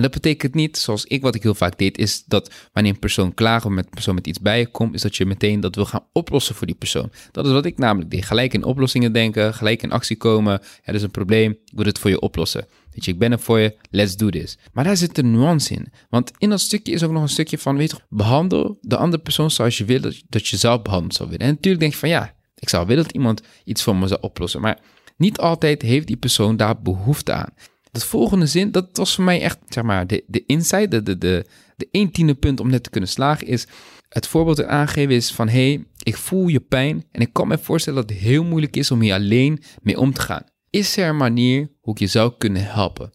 En 0.00 0.06
dat 0.06 0.14
betekent 0.14 0.54
niet, 0.54 0.78
zoals 0.78 1.04
ik 1.04 1.22
wat 1.22 1.34
ik 1.34 1.42
heel 1.42 1.54
vaak 1.54 1.78
deed, 1.78 1.98
is 1.98 2.24
dat 2.24 2.50
wanneer 2.72 2.92
een 2.92 2.98
persoon 2.98 3.34
klaagt 3.34 3.64
of 3.64 3.70
met 3.70 3.84
een 3.84 3.90
persoon 3.90 4.14
met 4.14 4.26
iets 4.26 4.40
bij 4.40 4.58
je 4.58 4.66
komt, 4.66 4.94
is 4.94 5.02
dat 5.02 5.16
je 5.16 5.26
meteen 5.26 5.60
dat 5.60 5.74
wil 5.74 5.84
gaan 5.84 6.04
oplossen 6.12 6.54
voor 6.54 6.66
die 6.66 6.76
persoon. 6.76 7.10
Dat 7.30 7.46
is 7.46 7.52
wat 7.52 7.64
ik 7.64 7.78
namelijk 7.78 8.10
deed. 8.10 8.24
Gelijk 8.24 8.54
in 8.54 8.64
oplossingen 8.64 9.12
denken, 9.12 9.54
gelijk 9.54 9.82
in 9.82 9.92
actie 9.92 10.16
komen. 10.16 10.60
Er 10.82 10.94
is 10.94 11.02
een 11.02 11.10
probleem, 11.10 11.50
ik 11.50 11.76
wil 11.76 11.84
het 11.84 11.98
voor 11.98 12.10
je 12.10 12.20
oplossen. 12.20 12.66
Weet 12.90 13.04
je, 13.04 13.10
ik 13.10 13.18
ben 13.18 13.32
er 13.32 13.38
voor 13.38 13.58
je, 13.58 13.76
let's 13.90 14.16
do 14.16 14.30
this. 14.30 14.58
Maar 14.72 14.84
daar 14.84 14.96
zit 14.96 15.18
een 15.18 15.30
nuance 15.30 15.74
in. 15.74 15.92
Want 16.08 16.30
in 16.38 16.50
dat 16.50 16.60
stukje 16.60 16.92
is 16.92 17.02
ook 17.02 17.12
nog 17.12 17.22
een 17.22 17.28
stukje 17.28 17.58
van, 17.58 17.76
weet 17.76 17.90
je, 17.90 17.96
behandel 18.08 18.78
de 18.80 18.96
andere 18.96 19.22
persoon 19.22 19.50
zoals 19.50 19.78
je 19.78 19.84
wil 19.84 20.00
dat, 20.00 20.22
dat 20.28 20.48
je 20.48 20.56
zelf 20.56 20.82
behandeld 20.82 21.14
zou 21.14 21.28
willen. 21.28 21.46
En 21.46 21.52
natuurlijk 21.52 21.80
denk 21.80 21.92
je 21.92 21.98
van, 21.98 22.08
ja, 22.08 22.34
ik 22.54 22.68
zou 22.68 22.86
willen 22.86 23.02
dat 23.02 23.12
iemand 23.12 23.42
iets 23.64 23.82
voor 23.82 23.96
me 23.96 24.06
zou 24.06 24.20
oplossen. 24.20 24.60
Maar 24.60 24.78
niet 25.16 25.38
altijd 25.38 25.82
heeft 25.82 26.06
die 26.06 26.16
persoon 26.16 26.56
daar 26.56 26.82
behoefte 26.82 27.32
aan. 27.32 27.52
Dat 27.90 28.04
volgende 28.04 28.46
zin, 28.46 28.70
dat 28.70 28.88
was 28.92 29.14
voor 29.14 29.24
mij 29.24 29.40
echt, 29.40 29.58
zeg 29.68 29.84
maar, 29.84 30.06
de, 30.06 30.24
de 30.26 30.44
insight, 30.46 30.90
de, 30.90 31.02
de, 31.02 31.18
de, 31.18 31.46
de 31.76 31.88
één 31.90 32.10
tiende 32.10 32.34
punt 32.34 32.60
om 32.60 32.70
net 32.70 32.82
te 32.82 32.90
kunnen 32.90 33.10
slagen, 33.10 33.46
is 33.46 33.66
het 34.08 34.26
voorbeeld 34.26 34.56
te 34.56 34.66
aangeven 34.66 35.14
is 35.14 35.32
van, 35.32 35.48
hé, 35.48 35.72
hey, 35.72 35.84
ik 36.02 36.16
voel 36.16 36.48
je 36.48 36.60
pijn 36.60 37.04
en 37.12 37.20
ik 37.20 37.32
kan 37.32 37.48
me 37.48 37.58
voorstellen 37.58 38.00
dat 38.00 38.10
het 38.10 38.18
heel 38.18 38.44
moeilijk 38.44 38.76
is 38.76 38.90
om 38.90 39.00
hier 39.00 39.14
alleen 39.14 39.62
mee 39.82 39.98
om 39.98 40.12
te 40.12 40.20
gaan. 40.20 40.44
Is 40.70 40.96
er 40.96 41.08
een 41.08 41.16
manier 41.16 41.70
hoe 41.80 41.94
ik 41.94 42.00
je 42.00 42.06
zou 42.06 42.32
kunnen 42.38 42.64
helpen? 42.64 43.10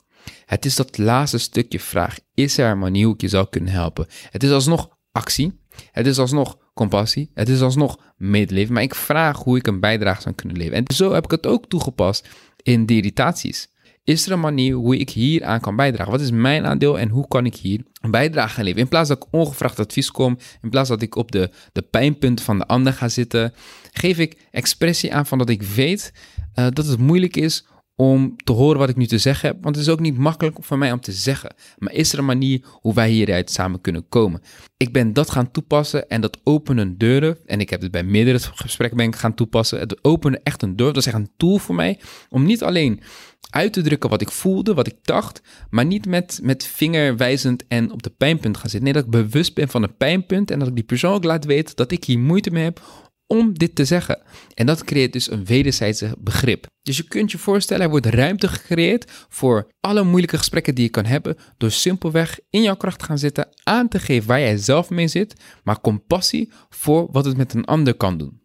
Het 0.46 0.66
is 0.66 0.76
dat 0.76 0.98
laatste 0.98 1.38
stukje 1.38 1.80
vraag. 1.80 2.20
Is 2.34 2.58
er 2.58 2.72
een 2.72 2.80
manier 2.80 3.06
hoe 3.06 3.14
ik 3.14 3.22
je 3.22 3.28
zou 3.28 3.48
kunnen 3.50 3.74
helpen? 3.74 4.08
Het 4.30 4.44
is 4.44 4.52
alsnog 4.52 4.90
actie. 5.12 5.60
Het 5.92 6.08
is 6.08 6.20
alsnog 6.20 6.58
compassie. 6.74 7.32
Het 7.34 7.50
is 7.50 7.62
alsnog 7.62 8.00
medeleven. 8.18 8.74
Maar 8.74 8.84
ik 8.84 8.96
vraag 8.96 9.44
hoe 9.44 9.58
ik 9.58 9.68
een 9.68 9.80
bijdrage 9.80 10.22
zou 10.22 10.36
kunnen 10.36 10.58
leveren. 10.58 10.86
En 10.86 10.96
zo 10.96 11.14
heb 11.14 11.24
ik 11.24 11.32
het 11.32 11.48
ook 11.48 11.66
toegepast 11.68 12.28
in 12.64 12.86
de 12.86 12.96
irritaties. 12.96 13.70
Is 14.06 14.26
er 14.26 14.32
een 14.32 14.40
manier 14.40 14.74
hoe 14.74 14.98
ik 14.98 15.10
hier 15.10 15.44
aan 15.44 15.60
kan 15.60 15.76
bijdragen? 15.76 16.12
Wat 16.12 16.22
is 16.22 16.32
mijn 16.32 16.66
aandeel 16.66 17.00
en 17.00 17.10
hoe 17.10 17.28
kan 17.28 17.46
ik 17.46 17.56
hier 17.56 17.80
een 18.02 18.12
bijdrage 18.12 18.60
leveren? 18.60 18.84
In 18.84 18.90
plaats 18.90 19.10
dat 19.10 19.18
ik 19.18 19.34
ongevraagd 19.34 19.80
advies 19.80 20.12
kom, 20.12 20.38
in 20.62 20.70
plaats 20.70 20.90
dat 20.90 21.02
ik 21.02 21.16
op 21.16 21.32
de, 21.32 21.50
de 21.72 21.82
pijnpunten 21.82 22.46
van 22.46 22.58
de 22.58 22.68
ander 22.68 22.94
ga 22.94 23.10
zitten, 23.10 23.54
geef 23.92 24.18
ik 24.18 24.38
expressie 24.52 25.14
aan 25.14 25.26
van 25.26 25.38
dat 25.38 25.50
ik 25.50 25.62
weet 25.64 26.14
uh, 26.56 26.68
dat 26.74 26.88
het 26.88 27.00
moeilijk 27.00 27.36
is 27.36 27.66
om 27.96 28.36
te 28.44 28.52
horen 28.52 28.80
wat 28.80 28.90
ik 28.90 28.96
nu 28.96 29.06
te 29.06 29.18
zeggen 29.18 29.50
heb. 29.50 29.64
Want 29.64 29.76
het 29.76 29.86
is 29.86 29.92
ook 29.92 30.00
niet 30.00 30.18
makkelijk 30.18 30.58
voor 30.60 30.78
mij 30.78 30.92
om 30.92 31.00
te 31.00 31.12
zeggen. 31.12 31.56
Maar 31.78 31.94
is 31.94 32.14
er 32.14 32.20
een 32.20 32.26
manier 32.26 32.66
hoe 32.72 32.94
wij 32.94 33.10
hieruit 33.10 33.52
samen 33.52 33.82
kunnen 33.82 34.10
komen? 34.10 34.42
Ik 34.78 34.94
ben 34.94 35.14
dat 35.14 35.32
gaan 35.32 35.52
toepassen 35.52 36.10
en 36.10 36.22
dat 36.22 36.40
openen 36.44 36.98
deuren. 36.98 37.38
En 37.46 37.60
ik 37.60 37.70
heb 37.70 37.82
het 37.82 37.92
bij 37.92 38.04
meerdere 38.04 38.40
gesprekken 38.40 38.98
ben 38.98 39.08
ik 39.08 39.16
gaan 39.16 39.34
toepassen. 39.34 39.80
Het 39.80 40.04
openen 40.04 40.44
echt 40.44 40.62
een 40.62 40.76
deur. 40.76 40.88
Dat 40.88 40.98
is 40.98 41.06
echt 41.06 41.16
een 41.16 41.32
tool 41.38 41.58
voor 41.58 41.76
mij 41.76 42.00
om 42.30 42.46
niet 42.46 42.64
alleen 42.64 43.02
uit 43.50 43.74
te 43.74 43.82
drukken 43.82 44.10
wat 44.10 44.22
ik 44.22 44.32
voelde, 44.32 44.74
wat 44.74 44.88
ik 44.88 44.96
dacht, 45.02 45.42
maar 45.70 45.86
niet 45.86 46.06
met, 46.06 46.40
met 46.44 46.66
vingerwijzend 46.66 47.68
en 47.68 47.92
op 47.92 48.04
de 48.04 48.10
pijnpunt 48.10 48.58
gaan 48.58 48.70
zitten. 48.70 48.84
Nee, 48.84 48.94
dat 48.94 49.04
ik 49.04 49.22
bewust 49.22 49.54
ben 49.54 49.68
van 49.68 49.84
een 49.84 49.98
pijnpunt 49.98 50.52
en 50.52 50.60
dat 50.60 50.68
ik 50.68 50.76
die 50.76 50.84
persoon 50.84 51.14
ook 51.14 51.24
laat 51.24 51.46
weten 51.46 51.76
dat 51.76 51.92
ik 51.92 52.04
hier 52.04 52.20
moeite 52.20 52.52
mee 52.52 52.64
heb 52.64 52.82
om 53.28 53.58
dit 53.58 53.76
te 53.76 53.86
zeggen. 53.86 54.22
En 54.54 54.66
dat 54.66 54.84
creëert 54.84 55.14
dus 55.14 55.32
een 55.32 55.46
wederzijdse 55.46 56.16
begrip. 56.20 56.68
Dus 56.82 56.98
je 56.98 57.04
kunt 57.04 57.32
je 57.32 57.38
voorstellen, 57.38 57.84
er 57.84 57.90
wordt 57.90 58.06
ruimte 58.06 58.48
gecreëerd 58.48 59.12
voor 59.30 59.68
alle 59.80 60.04
moeilijke 60.04 60.38
gesprekken 60.38 60.76
die 60.76 60.84
je 60.84 60.90
kan 60.90 61.06
hebben, 61.06 61.38
door 61.58 61.72
simpelweg 61.72 62.40
in 62.50 62.62
jouw 62.62 62.76
kracht 62.76 63.00
te 63.00 63.06
gaan 63.06 63.18
zitten, 63.18 63.48
aan 63.64 63.88
te 63.88 64.00
geven 64.00 64.28
waar 64.28 64.40
jij 64.40 64.58
zelf 64.58 64.90
mee 64.90 65.08
zit, 65.08 65.34
maar 65.64 65.82
compassie 65.82 66.52
voor 66.70 67.08
wat 67.12 67.26
het 67.26 67.38
met 67.38 67.54
een 67.54 67.66
ander 67.66 67.94
kan 67.94 68.18
doen. 68.18 68.44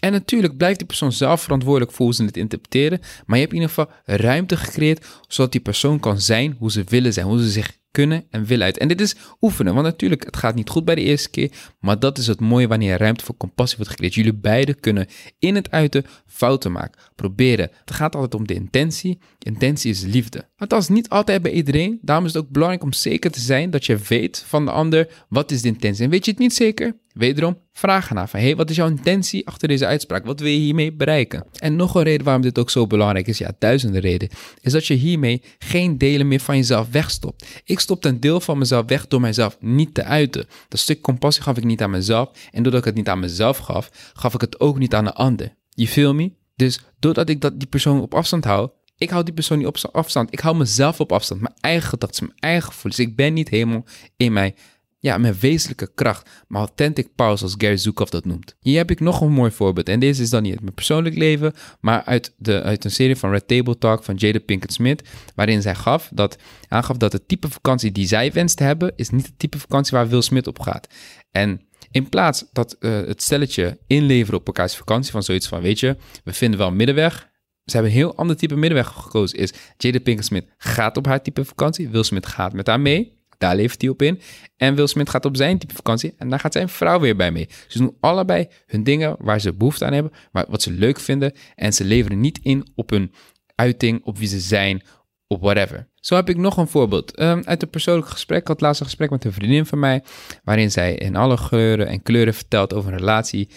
En 0.00 0.12
natuurlijk 0.12 0.56
blijft 0.56 0.78
die 0.78 0.86
persoon 0.86 1.12
zelf 1.12 1.42
verantwoordelijk 1.42 1.92
voor 1.92 2.06
hoe 2.06 2.14
ze 2.14 2.24
het 2.24 2.36
interpreteren, 2.36 3.00
maar 3.26 3.36
je 3.36 3.42
hebt 3.42 3.54
in 3.54 3.60
ieder 3.60 3.74
geval 3.74 3.92
ruimte 4.04 4.56
gecreëerd 4.56 5.06
zodat 5.28 5.52
die 5.52 5.60
persoon 5.60 6.00
kan 6.00 6.20
zijn 6.20 6.56
hoe 6.58 6.70
ze 6.70 6.84
willen 6.84 7.12
zijn, 7.12 7.26
hoe 7.26 7.38
ze 7.38 7.50
zich 7.50 7.78
kunnen 7.92 8.24
en 8.30 8.44
willen 8.44 8.64
uit. 8.64 8.78
En 8.78 8.88
dit 8.88 9.00
is 9.00 9.16
oefenen, 9.40 9.74
want 9.74 9.86
natuurlijk, 9.86 10.24
het 10.24 10.36
gaat 10.36 10.54
niet 10.54 10.68
goed 10.68 10.84
bij 10.84 10.94
de 10.94 11.00
eerste 11.00 11.30
keer, 11.30 11.50
maar 11.80 11.98
dat 11.98 12.18
is 12.18 12.26
het 12.26 12.40
mooie 12.40 12.68
wanneer 12.68 12.98
ruimte 12.98 13.24
voor 13.24 13.36
compassie 13.36 13.76
wordt 13.76 13.90
gecreëerd. 13.90 14.14
Jullie 14.14 14.34
beiden 14.34 14.80
kunnen 14.80 15.06
in 15.38 15.54
het 15.54 15.70
uiten 15.70 16.04
fouten 16.26 16.72
maken, 16.72 17.00
proberen. 17.14 17.70
Het 17.84 17.94
gaat 17.94 18.14
altijd 18.14 18.34
om 18.34 18.46
de 18.46 18.54
intentie. 18.54 19.18
Intentie 19.38 19.90
is 19.90 20.02
liefde. 20.02 20.48
Althans, 20.56 20.88
niet 20.88 21.08
altijd 21.08 21.42
bij 21.42 21.52
iedereen. 21.52 21.98
Daarom 22.02 22.26
is 22.26 22.32
het 22.32 22.42
ook 22.42 22.50
belangrijk 22.50 22.82
om 22.82 22.92
zeker 22.92 23.30
te 23.30 23.40
zijn 23.40 23.70
dat 23.70 23.86
je 23.86 23.96
weet 24.08 24.44
van 24.46 24.64
de 24.64 24.70
ander 24.70 25.24
wat 25.28 25.50
is 25.50 25.62
de 25.62 25.68
intentie. 25.68 26.04
En 26.04 26.10
weet 26.10 26.24
je 26.24 26.30
het 26.30 26.40
niet 26.40 26.54
zeker? 26.54 26.96
Wederom, 27.14 27.58
vraag 27.72 28.08
ernaar 28.08 28.28
van, 28.28 28.40
hey, 28.40 28.56
wat 28.56 28.70
is 28.70 28.76
jouw 28.76 28.88
intentie 28.88 29.46
achter 29.46 29.68
deze 29.68 29.86
uitspraak? 29.86 30.24
Wat 30.24 30.40
wil 30.40 30.50
je 30.50 30.58
hiermee 30.58 30.92
bereiken? 30.92 31.44
En 31.58 31.76
nog 31.76 31.94
een 31.94 32.02
reden 32.02 32.24
waarom 32.24 32.42
dit 32.42 32.58
ook 32.58 32.70
zo 32.70 32.86
belangrijk 32.86 33.26
is, 33.26 33.38
ja, 33.38 33.52
duizenden 33.58 34.00
redenen, 34.00 34.34
is 34.60 34.72
dat 34.72 34.86
je 34.86 34.94
hiermee 34.94 35.42
geen 35.58 35.98
delen 35.98 36.28
meer 36.28 36.40
van 36.40 36.56
jezelf 36.56 36.88
wegstopt. 36.90 37.46
Ik 37.64 37.80
stopte 37.80 38.08
een 38.08 38.20
deel 38.20 38.40
van 38.40 38.58
mezelf 38.58 38.86
weg 38.86 39.06
door 39.06 39.20
mijzelf 39.20 39.56
niet 39.60 39.94
te 39.94 40.04
uiten. 40.04 40.46
Dat 40.68 40.80
stuk 40.80 41.00
compassie 41.00 41.42
gaf 41.42 41.56
ik 41.56 41.64
niet 41.64 41.82
aan 41.82 41.90
mezelf 41.90 42.30
en 42.50 42.62
doordat 42.62 42.80
ik 42.80 42.86
het 42.86 42.96
niet 42.96 43.08
aan 43.08 43.20
mezelf 43.20 43.58
gaf, 43.58 44.12
gaf 44.12 44.34
ik 44.34 44.40
het 44.40 44.60
ook 44.60 44.78
niet 44.78 44.94
aan 44.94 45.04
de 45.04 45.14
ander. 45.14 45.54
Je 45.68 45.88
feel 45.88 46.14
me? 46.14 46.32
Dus 46.56 46.80
doordat 46.98 47.28
ik 47.28 47.40
dat, 47.40 47.58
die 47.58 47.68
persoon 47.68 48.00
op 48.00 48.14
afstand 48.14 48.44
hou, 48.44 48.70
ik 49.02 49.10
hou 49.10 49.24
die 49.24 49.34
persoon 49.34 49.58
niet 49.58 49.66
op 49.66 49.76
afstand. 49.92 50.32
Ik 50.32 50.40
hou 50.40 50.56
mezelf 50.56 51.00
op 51.00 51.12
afstand. 51.12 51.40
Mijn 51.40 51.54
eigen 51.60 51.88
gedachten, 51.88 52.24
mijn 52.24 52.38
eigen 52.38 52.72
gevoelens. 52.72 52.98
Ik 52.98 53.16
ben 53.16 53.32
niet 53.32 53.48
helemaal 53.48 53.84
in 54.16 54.32
mijn 54.32 54.54
ja, 55.02 55.18
mijn 55.18 55.34
wezenlijke 55.40 55.90
kracht, 55.94 56.30
mijn 56.48 56.64
authentic 56.64 57.14
power, 57.14 57.38
zoals 57.38 57.54
Gary 57.58 57.76
Zukov 57.76 58.08
dat 58.08 58.24
noemt. 58.24 58.56
Hier 58.60 58.76
heb 58.76 58.90
ik 58.90 59.00
nog 59.00 59.20
een 59.20 59.32
mooi 59.32 59.50
voorbeeld. 59.50 59.88
En 59.88 60.00
deze 60.00 60.22
is 60.22 60.30
dan 60.30 60.42
niet 60.42 60.52
uit 60.52 60.60
mijn 60.60 60.74
persoonlijk 60.74 61.16
leven, 61.16 61.52
maar 61.80 62.04
uit, 62.04 62.34
de, 62.36 62.62
uit 62.62 62.84
een 62.84 62.90
serie 62.90 63.16
van 63.16 63.30
Red 63.30 63.48
Table 63.48 63.78
Talk 63.78 64.04
van 64.04 64.14
Jada 64.14 64.38
Pinkett 64.38 64.72
Smith, 64.72 65.08
waarin 65.34 65.62
zij 65.62 65.74
gaf 65.74 66.10
dat, 66.14 66.38
aangaf 66.68 66.96
dat 66.96 67.12
het 67.12 67.28
type 67.28 67.48
vakantie 67.48 67.92
die 67.92 68.06
zij 68.06 68.32
wenst 68.32 68.56
te 68.56 68.62
hebben, 68.62 68.92
is 68.96 69.10
niet 69.10 69.26
het 69.26 69.38
type 69.38 69.58
vakantie 69.58 69.96
waar 69.96 70.08
Will 70.08 70.22
Smith 70.22 70.46
op 70.46 70.58
gaat. 70.58 70.86
En 71.30 71.60
in 71.90 72.08
plaats 72.08 72.44
dat 72.52 72.76
uh, 72.80 72.92
het 72.92 73.22
stelletje 73.22 73.78
inleveren 73.86 74.40
op 74.40 74.46
elkaars 74.46 74.76
vakantie, 74.76 75.12
van 75.12 75.22
zoiets 75.22 75.48
van, 75.48 75.60
weet 75.60 75.80
je, 75.80 75.96
we 76.24 76.32
vinden 76.32 76.58
wel 76.58 76.72
middenweg, 76.72 77.30
ze 77.64 77.72
hebben 77.72 77.90
een 77.90 77.98
heel 77.98 78.16
ander 78.16 78.36
type 78.36 78.56
middenweg 78.56 78.88
gekozen. 78.88 79.38
Is 79.38 79.52
Jada 79.76 80.00
Pinkett 80.00 80.26
Smith 80.26 80.46
gaat 80.56 80.96
op 80.96 81.06
haar 81.06 81.22
type 81.22 81.44
vakantie, 81.44 81.88
Will 81.88 82.02
Smith 82.02 82.26
gaat 82.26 82.52
met 82.52 82.66
haar 82.66 82.80
mee. 82.80 83.20
Daar 83.42 83.56
levert 83.56 83.80
hij 83.80 83.90
op 83.90 84.02
in. 84.02 84.20
En 84.56 84.74
Will 84.74 84.86
Smith 84.86 85.10
gaat 85.10 85.24
op 85.24 85.36
zijn 85.36 85.58
type 85.58 85.74
vakantie 85.74 86.14
en 86.18 86.28
daar 86.28 86.40
gaat 86.40 86.52
zijn 86.52 86.68
vrouw 86.68 87.00
weer 87.00 87.16
bij 87.16 87.30
mee. 87.30 87.48
Ze 87.68 87.78
doen 87.78 87.96
allebei 88.00 88.48
hun 88.66 88.82
dingen 88.82 89.16
waar 89.18 89.40
ze 89.40 89.52
behoefte 89.52 89.84
aan 89.84 89.92
hebben, 89.92 90.12
maar 90.32 90.44
wat 90.48 90.62
ze 90.62 90.70
leuk 90.70 91.00
vinden. 91.00 91.32
En 91.54 91.72
ze 91.72 91.84
leveren 91.84 92.20
niet 92.20 92.38
in 92.42 92.66
op 92.74 92.90
hun 92.90 93.12
uiting, 93.54 94.04
op 94.04 94.18
wie 94.18 94.28
ze 94.28 94.40
zijn, 94.40 94.82
op 95.26 95.40
whatever. 95.40 95.88
Zo 95.94 96.14
heb 96.14 96.28
ik 96.28 96.36
nog 96.36 96.56
een 96.56 96.68
voorbeeld. 96.68 97.20
Um, 97.20 97.42
uit 97.44 97.62
een 97.62 97.70
persoonlijk 97.70 98.08
gesprek. 98.08 98.40
Ik 98.40 98.48
had 98.48 98.60
laatst 98.60 98.80
een 98.80 98.86
gesprek 98.86 99.10
met 99.10 99.24
een 99.24 99.32
vriendin 99.32 99.66
van 99.66 99.78
mij, 99.78 100.02
waarin 100.44 100.70
zij 100.70 100.94
in 100.94 101.16
alle 101.16 101.36
geuren 101.36 101.86
en 101.86 102.02
kleuren 102.02 102.34
vertelt 102.34 102.74
over 102.74 102.92
een 102.92 102.98
relatie. 102.98 103.48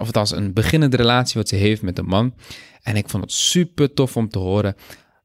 Of 0.00 0.06
althans, 0.06 0.30
een 0.30 0.52
beginnende 0.52 0.96
relatie 0.96 1.40
wat 1.40 1.48
ze 1.48 1.56
heeft 1.56 1.82
met 1.82 1.98
een 1.98 2.06
man. 2.06 2.34
En 2.82 2.96
ik 2.96 3.08
vond 3.08 3.22
het 3.22 3.32
super 3.32 3.94
tof 3.94 4.16
om 4.16 4.28
te 4.28 4.38
horen. 4.38 4.74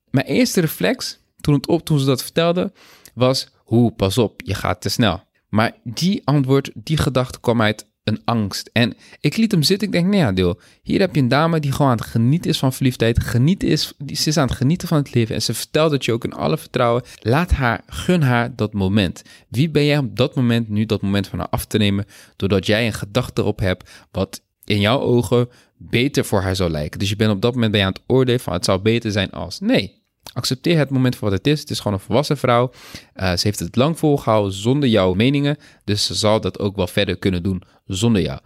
Mijn 0.10 0.26
eerste 0.26 0.62
reflex, 0.62 1.20
toen, 1.42 1.54
het 1.54 1.68
op, 1.68 1.86
toen 1.86 2.00
ze 2.00 2.06
dat 2.06 2.24
vertelde, 2.24 2.72
was 3.14 3.56
hoe, 3.68 3.92
pas 3.92 4.18
op, 4.18 4.42
je 4.44 4.54
gaat 4.54 4.82
te 4.82 4.90
snel. 4.90 5.24
Maar 5.50 5.76
die 5.84 6.22
antwoord, 6.24 6.72
die 6.74 6.98
gedachte 6.98 7.40
kwam 7.40 7.62
uit 7.62 7.88
een 8.04 8.22
angst. 8.26 8.70
En 8.74 8.94
ik 9.20 9.38
liet 9.38 9.52
hem 9.52 9.64
zitten. 9.64 9.88
Ik 9.88 9.94
denk, 9.94 10.08
nee, 10.08 10.20
ja, 10.20 10.32
deel. 10.32 10.60
Hier 10.82 11.00
heb 11.00 11.16
je 11.16 11.22
een 11.22 11.28
dame 11.28 11.60
die 11.60 11.72
gewoon 11.72 11.92
aan 11.92 11.98
het 11.98 12.06
genieten 12.06 12.50
is 12.50 12.60
van 12.60 12.74
verliefdheid. 12.74 13.24
Genieten 13.24 13.68
is, 13.68 13.94
ze 14.14 14.30
is 14.30 14.38
aan 14.38 14.48
het 14.48 14.56
genieten 14.56 14.88
van 14.88 14.98
het 14.98 15.14
leven. 15.14 15.36
En 15.36 15.42
ze 15.42 15.54
vertelt 15.54 15.92
het 15.92 16.06
je 16.06 16.12
ook 16.12 16.24
in 16.24 16.34
alle 16.34 16.58
vertrouwen. 16.58 17.04
Laat 17.22 17.52
haar, 17.52 17.84
gun 17.88 18.22
haar 18.22 18.56
dat 18.56 18.74
moment. 18.74 19.22
Wie 19.50 19.70
ben 19.70 19.86
jij 19.86 19.98
op 19.98 20.16
dat 20.16 20.36
moment 20.36 20.70
nu 20.70 20.86
dat 20.86 21.02
moment 21.02 21.28
van 21.28 21.40
haar 21.40 21.50
af 21.50 21.66
te 21.66 21.78
nemen? 21.78 22.06
Doordat 22.36 22.66
jij 22.66 22.86
een 22.86 22.94
gedachte 22.94 23.42
erop 23.42 23.60
hebt 23.60 23.90
wat 24.12 24.42
in 24.64 24.80
jouw 24.80 25.00
ogen 25.00 25.50
beter 25.78 26.26
voor 26.26 26.42
haar 26.42 26.56
zou 26.56 26.70
lijken. 26.70 27.00
Dus 27.00 27.10
je 27.10 27.16
bent 27.16 27.32
op 27.32 27.42
dat 27.42 27.54
moment 27.54 27.72
bij 27.72 27.82
aan 27.86 27.94
het 27.94 28.04
oordelen 28.08 28.40
van 28.40 28.54
het 28.54 28.66
zou 28.66 28.82
beter 28.82 29.12
zijn 29.12 29.32
als. 29.32 29.60
Nee, 29.60 30.02
Accepteer 30.38 30.78
het 30.78 30.90
moment 30.90 31.16
voor 31.16 31.30
wat 31.30 31.38
het 31.38 31.48
is. 31.48 31.60
Het 31.60 31.70
is 31.70 31.78
gewoon 31.78 31.94
een 31.94 32.04
volwassen 32.04 32.38
vrouw. 32.38 32.72
Uh, 33.16 33.32
ze 33.32 33.40
heeft 33.48 33.60
het 33.60 33.76
lang 33.76 34.00
volgehouden 34.00 34.54
zonder 34.54 34.90
jouw 34.90 35.14
meningen. 35.14 35.58
Dus 35.84 36.06
ze 36.06 36.14
zal 36.14 36.42
dat 36.42 36.60
ook 36.60 36.76
wel 36.76 36.88
verder 36.88 37.18
kunnen 37.18 37.44
doen 37.44 37.64
zonder 37.86 38.22
jou. 38.22 38.40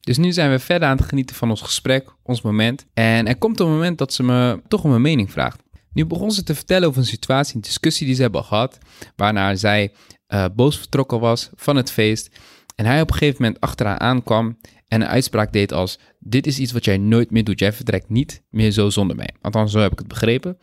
Dus 0.00 0.16
nu 0.16 0.32
zijn 0.32 0.50
we 0.50 0.58
verder 0.58 0.88
aan 0.88 0.96
het 0.96 1.06
genieten 1.06 1.36
van 1.36 1.50
ons 1.50 1.60
gesprek, 1.60 2.14
ons 2.22 2.42
moment. 2.42 2.86
En 2.94 3.26
er 3.26 3.36
komt 3.36 3.60
een 3.60 3.68
moment 3.68 3.98
dat 3.98 4.12
ze 4.12 4.22
me 4.22 4.62
toch 4.68 4.84
om 4.84 4.92
een 4.92 5.00
mening 5.00 5.30
vraagt. 5.30 5.62
Nu 5.92 6.06
begon 6.06 6.30
ze 6.30 6.42
te 6.42 6.54
vertellen 6.54 6.88
over 6.88 7.00
een 7.00 7.06
situatie, 7.06 7.54
een 7.54 7.60
discussie 7.60 8.06
die 8.06 8.14
ze 8.14 8.22
hebben 8.22 8.44
gehad. 8.44 8.78
Waarna 9.16 9.54
zij 9.54 9.92
uh, 10.28 10.44
boos 10.54 10.78
vertrokken 10.78 11.20
was 11.20 11.50
van 11.54 11.76
het 11.76 11.90
feest. 11.90 12.30
En 12.74 12.86
hij 12.86 13.00
op 13.00 13.10
een 13.10 13.16
gegeven 13.16 13.42
moment 13.42 13.60
achter 13.60 13.86
haar 13.86 13.98
aankwam 13.98 14.58
en 14.88 15.00
een 15.00 15.08
uitspraak 15.08 15.52
deed 15.52 15.72
als: 15.72 15.98
Dit 16.18 16.46
is 16.46 16.58
iets 16.58 16.72
wat 16.72 16.84
jij 16.84 16.98
nooit 16.98 17.30
meer 17.30 17.44
doet. 17.44 17.58
Jij 17.58 17.72
vertrekt 17.72 18.08
niet 18.08 18.42
meer 18.50 18.70
zo 18.70 18.90
zonder 18.90 19.16
mij. 19.16 19.30
Althans, 19.40 19.72
zo 19.72 19.78
heb 19.78 19.92
ik 19.92 19.98
het 19.98 20.08
begrepen. 20.08 20.58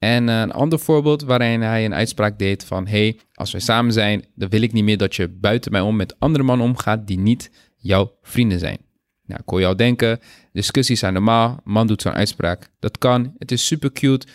En 0.00 0.28
eh, 0.28 0.40
een 0.40 0.52
ander 0.52 0.78
voorbeeld 0.78 1.22
waarin 1.22 1.60
hij 1.60 1.84
een 1.84 1.94
uitspraak 1.94 2.38
deed 2.38 2.64
van... 2.64 2.86
hey, 2.86 3.18
als 3.34 3.52
wij 3.52 3.60
samen 3.60 3.92
zijn, 3.92 4.24
dan 4.34 4.48
wil 4.48 4.62
ik 4.62 4.72
niet 4.72 4.84
meer 4.84 4.96
dat 4.96 5.14
je 5.14 5.28
buiten 5.28 5.72
mij 5.72 5.80
om 5.80 5.96
met 5.96 6.18
andere 6.18 6.44
mannen 6.44 6.66
omgaat 6.66 7.06
die 7.06 7.18
niet 7.18 7.50
jouw 7.76 8.16
vrienden 8.22 8.58
zijn. 8.58 8.78
Nou, 9.26 9.40
ik 9.42 9.48
hoor 9.48 9.60
jou 9.60 9.76
denken, 9.76 10.18
discussies 10.52 10.98
zijn 10.98 11.12
normaal, 11.12 11.60
man 11.64 11.86
doet 11.86 12.02
zo'n 12.02 12.12
uitspraak. 12.12 12.70
Dat 12.78 12.98
kan, 12.98 13.34
het 13.38 13.52
is 13.52 13.66
super 13.66 13.92
cute, 13.92 14.26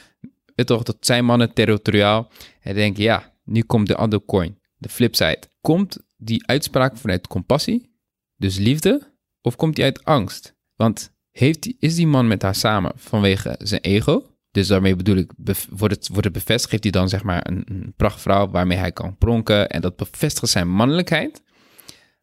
weet 0.55 0.67
toch, 0.67 0.83
dat 0.83 0.97
zijn 0.99 1.25
mannen 1.25 1.53
territoriaal. 1.53 2.31
En 2.61 2.75
denk 2.75 2.97
je, 2.97 3.03
ja, 3.03 3.33
nu 3.43 3.61
komt 3.61 3.87
de 3.87 3.95
andere 3.95 4.25
coin, 4.25 4.59
de 4.77 4.89
flipside. 4.89 5.41
Komt 5.61 5.97
die 6.17 6.47
uitspraak 6.47 6.97
vanuit 6.97 7.27
compassie, 7.27 7.91
dus 8.35 8.57
liefde, 8.57 9.13
of 9.41 9.55
komt 9.55 9.75
die 9.75 9.83
uit 9.83 10.03
angst? 10.03 10.55
Want 10.75 11.13
heeft 11.31 11.63
die, 11.63 11.75
is 11.79 11.95
die 11.95 12.07
man 12.07 12.27
met 12.27 12.41
haar 12.41 12.55
samen 12.55 12.91
vanwege 12.95 13.55
zijn 13.59 13.81
ego 13.81 14.34
dus 14.55 14.67
daarmee 14.67 14.95
bedoel 14.95 15.15
ik, 15.15 15.31
wordt 15.69 15.95
het, 15.95 16.07
wordt 16.07 16.23
het 16.23 16.33
bevestigd, 16.33 16.71
heeft 16.71 16.83
hij 16.83 16.91
dan 16.91 17.09
zeg 17.09 17.23
maar 17.23 17.47
een, 17.47 17.93
prachtvrouw 17.95 18.49
waarmee 18.49 18.77
hij 18.77 18.91
kan 18.91 19.17
pronken 19.17 19.69
en 19.69 19.81
dat 19.81 19.95
bevestigt 19.95 20.51
zijn 20.51 20.69
mannelijkheid. 20.69 21.41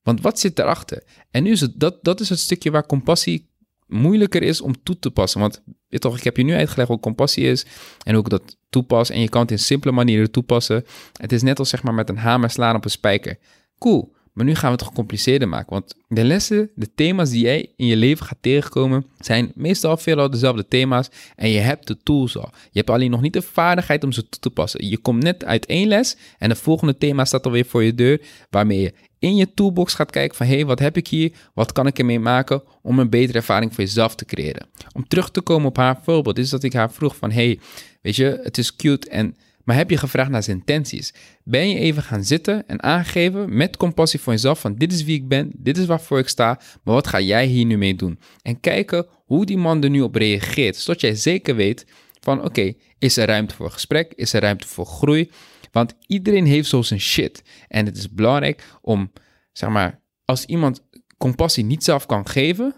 Want 0.03 0.21
wat 0.21 0.41
zit 0.41 0.57
daarachter? 0.57 1.03
En 1.31 1.43
nu 1.43 1.51
is 1.51 1.61
het, 1.61 1.81
dat, 1.81 2.05
dat 2.05 2.21
is 2.21 2.29
het 2.29 2.39
stukje 2.39 2.71
waar 2.71 2.87
compassie 2.87 3.51
moeilijker 3.87 4.43
is 4.43 4.61
om 4.61 4.83
toe 4.83 4.99
te 4.99 5.11
passen. 5.11 5.41
Want 5.41 5.63
toch, 5.89 6.17
ik 6.17 6.25
heb 6.25 6.37
je 6.37 6.43
nu 6.43 6.55
uitgelegd 6.55 6.89
wat 6.89 7.01
compassie 7.01 7.45
is 7.45 7.67
en 8.03 8.15
hoe 8.15 8.25
ik 8.25 8.31
dat 8.31 8.57
toepas. 8.71 9.11
En 9.11 9.21
je 9.21 9.29
kan 9.29 9.43
het 9.43 9.51
in 9.51 9.59
simpele 9.59 9.93
manieren 9.93 10.31
toepassen. 10.31 10.85
Het 11.21 11.33
is 11.33 11.43
net 11.43 11.59
als 11.59 11.69
zeg 11.69 11.83
maar 11.83 11.95
met 11.95 12.09
een 12.09 12.19
hamer 12.19 12.51
slaan 12.51 12.77
op 12.77 12.85
een 12.85 12.91
spijker. 12.91 13.39
Cool. 13.79 14.15
Maar 14.33 14.45
nu 14.45 14.55
gaan 14.55 14.71
we 14.71 14.77
het 14.77 14.87
gecompliceerder 14.87 15.49
maken. 15.49 15.73
Want 15.73 15.95
de 16.09 16.25
lessen, 16.25 16.71
de 16.75 16.95
thema's 16.95 17.31
die 17.31 17.43
jij 17.43 17.71
in 17.77 17.87
je 17.87 17.97
leven 17.97 18.27
gaat 18.27 18.39
tegenkomen, 18.41 19.07
zijn 19.19 19.53
meestal 19.55 19.97
veelal 19.97 20.31
dezelfde 20.31 20.69
thema's. 20.69 21.09
En 21.37 21.49
je 21.49 21.59
hebt 21.59 21.87
de 21.87 21.97
tools 22.03 22.37
al. 22.37 22.49
Je 22.53 22.79
hebt 22.79 22.91
alleen 22.91 23.11
nog 23.11 23.21
niet 23.21 23.33
de 23.33 23.43
vaardigheid 23.43 24.05
om 24.05 24.13
ze 24.13 24.29
toe 24.29 24.41
te 24.41 24.51
passen. 24.51 24.89
Je 24.89 24.99
komt 24.99 25.23
net 25.23 25.45
uit 25.45 25.67
één 25.67 25.89
les 25.89 26.17
en 26.39 26.49
de 26.49 26.55
volgende 26.55 26.99
thema 26.99 27.25
staat 27.25 27.45
alweer 27.45 27.65
voor 27.65 27.83
je 27.83 27.95
deur. 27.95 28.21
Waarmee 28.51 28.81
je 28.81 28.93
in 29.19 29.37
je 29.37 29.55
toolbox 29.55 29.95
gaat 29.95 30.11
kijken 30.11 30.37
van 30.37 30.47
hé, 30.47 30.55
hey, 30.55 30.67
wat 30.67 30.79
heb 30.79 30.97
ik 30.97 31.09
hier? 31.09 31.33
Wat 31.55 31.73
kan 31.73 31.87
ik 31.87 31.99
ermee 31.99 32.21
maken 32.21 32.63
om 32.83 32.99
een 32.99 33.11
betere 33.11 33.39
ervaring 33.39 33.75
voor 33.75 33.85
jezelf 33.85 34.15
te 34.15 34.25
creëren? 34.25 34.67
Om 34.93 35.09
terug 35.09 35.31
te 35.31 35.41
komen 35.41 35.69
op 35.69 35.77
haar 35.77 36.01
voorbeeld, 36.03 36.39
is 36.39 36.51
dat 36.51 36.63
ik 36.63 36.73
haar 36.73 36.93
vroeg 36.93 37.17
van 37.17 37.31
hé, 37.31 37.45
hey, 37.45 37.61
weet 38.01 38.17
je, 38.17 38.41
het 38.43 38.59
is 38.59 38.77
cute 38.77 39.09
en 39.09 39.37
maar 39.65 39.77
heb 39.77 39.91
je 39.91 39.97
gevraagd 39.97 40.31
naar 40.31 40.43
zijn 40.43 40.59
intenties? 40.59 41.15
Ben 41.45 41.69
je 41.69 41.79
even 41.79 42.03
gaan 42.03 42.25
zitten 42.25 42.69
en 42.69 42.83
aangeven 42.83 43.57
met 43.57 43.77
compassie 43.77 44.21
voor 44.21 44.33
jezelf 44.33 44.61
van 44.61 44.75
dit 44.75 44.93
is 44.93 45.05
wie 45.05 45.17
ik 45.17 45.29
ben, 45.29 45.51
dit 45.57 45.79
is 45.79 45.87
waarvoor 45.87 46.19
ik 46.19 46.29
sta, 46.29 46.61
maar 46.83 46.95
wat 46.95 47.07
ga 47.07 47.21
jij 47.21 47.47
hier 47.47 47.65
nu 47.65 47.79
mee 47.79 47.95
doen? 47.95 48.19
En 48.43 48.61
kijken 48.61 49.07
hoe 49.25 49.47
die 49.47 49.59
man 49.59 49.83
er 49.83 49.91
nu 49.91 50.01
op 50.01 50.15
reageert, 50.15 50.77
zodat 50.77 51.01
jij 51.01 51.15
zeker 51.15 51.57
weet 51.57 51.87
van 52.21 52.45
oké, 52.45 52.73
is 52.99 53.17
er 53.17 53.27
ruimte 53.27 53.55
voor 53.55 53.71
gesprek, 53.71 54.13
is 54.15 54.33
er 54.33 54.41
ruimte 54.41 54.67
voor 54.67 54.87
groei? 54.87 55.31
Want 55.73 55.95
iedereen 56.07 56.47
heeft 56.47 56.69
zo 56.69 56.83
zijn 56.83 57.01
shit. 57.01 57.43
En 57.69 57.87
het 57.87 57.97
is 57.97 58.11
belangrijk 58.11 58.65
om, 58.81 59.13
zeg 59.53 59.71
maar, 59.71 60.01
als 60.25 60.45
iemand 60.45 60.83
compassie 61.19 61.65
niet 61.65 61.85
zelf 61.85 62.07
kan 62.07 62.29
geven 62.29 62.75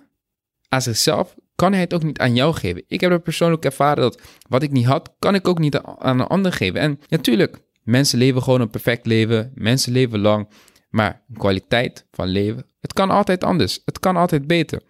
aan 0.68 0.82
zichzelf, 0.82 1.34
kan 1.54 1.72
hij 1.72 1.80
het 1.80 1.94
ook 1.94 2.02
niet 2.02 2.18
aan 2.18 2.34
jou 2.34 2.54
geven. 2.54 2.84
Ik 2.86 3.00
heb 3.00 3.10
er 3.10 3.20
persoonlijk 3.20 3.64
ervaren 3.64 4.02
dat 4.02 4.20
wat 4.48 4.62
ik 4.62 4.70
niet 4.70 4.86
had, 4.86 5.14
kan 5.18 5.34
ik 5.34 5.48
ook 5.48 5.58
niet 5.58 5.78
aan 5.78 6.20
een 6.20 6.26
ander 6.26 6.52
geven. 6.52 6.80
En 6.80 7.00
natuurlijk, 7.08 7.58
mensen 7.82 8.18
leven 8.18 8.42
gewoon 8.42 8.60
een 8.60 8.70
perfect 8.70 9.06
leven, 9.06 9.52
mensen 9.54 9.92
leven 9.92 10.18
lang, 10.18 10.48
maar 10.90 11.22
kwaliteit 11.32 12.06
van 12.10 12.28
leven, 12.28 12.66
het 12.80 12.92
kan 12.92 13.10
altijd 13.10 13.44
anders, 13.44 13.80
het 13.84 13.98
kan 13.98 14.16
altijd 14.16 14.46
beter. 14.46 14.82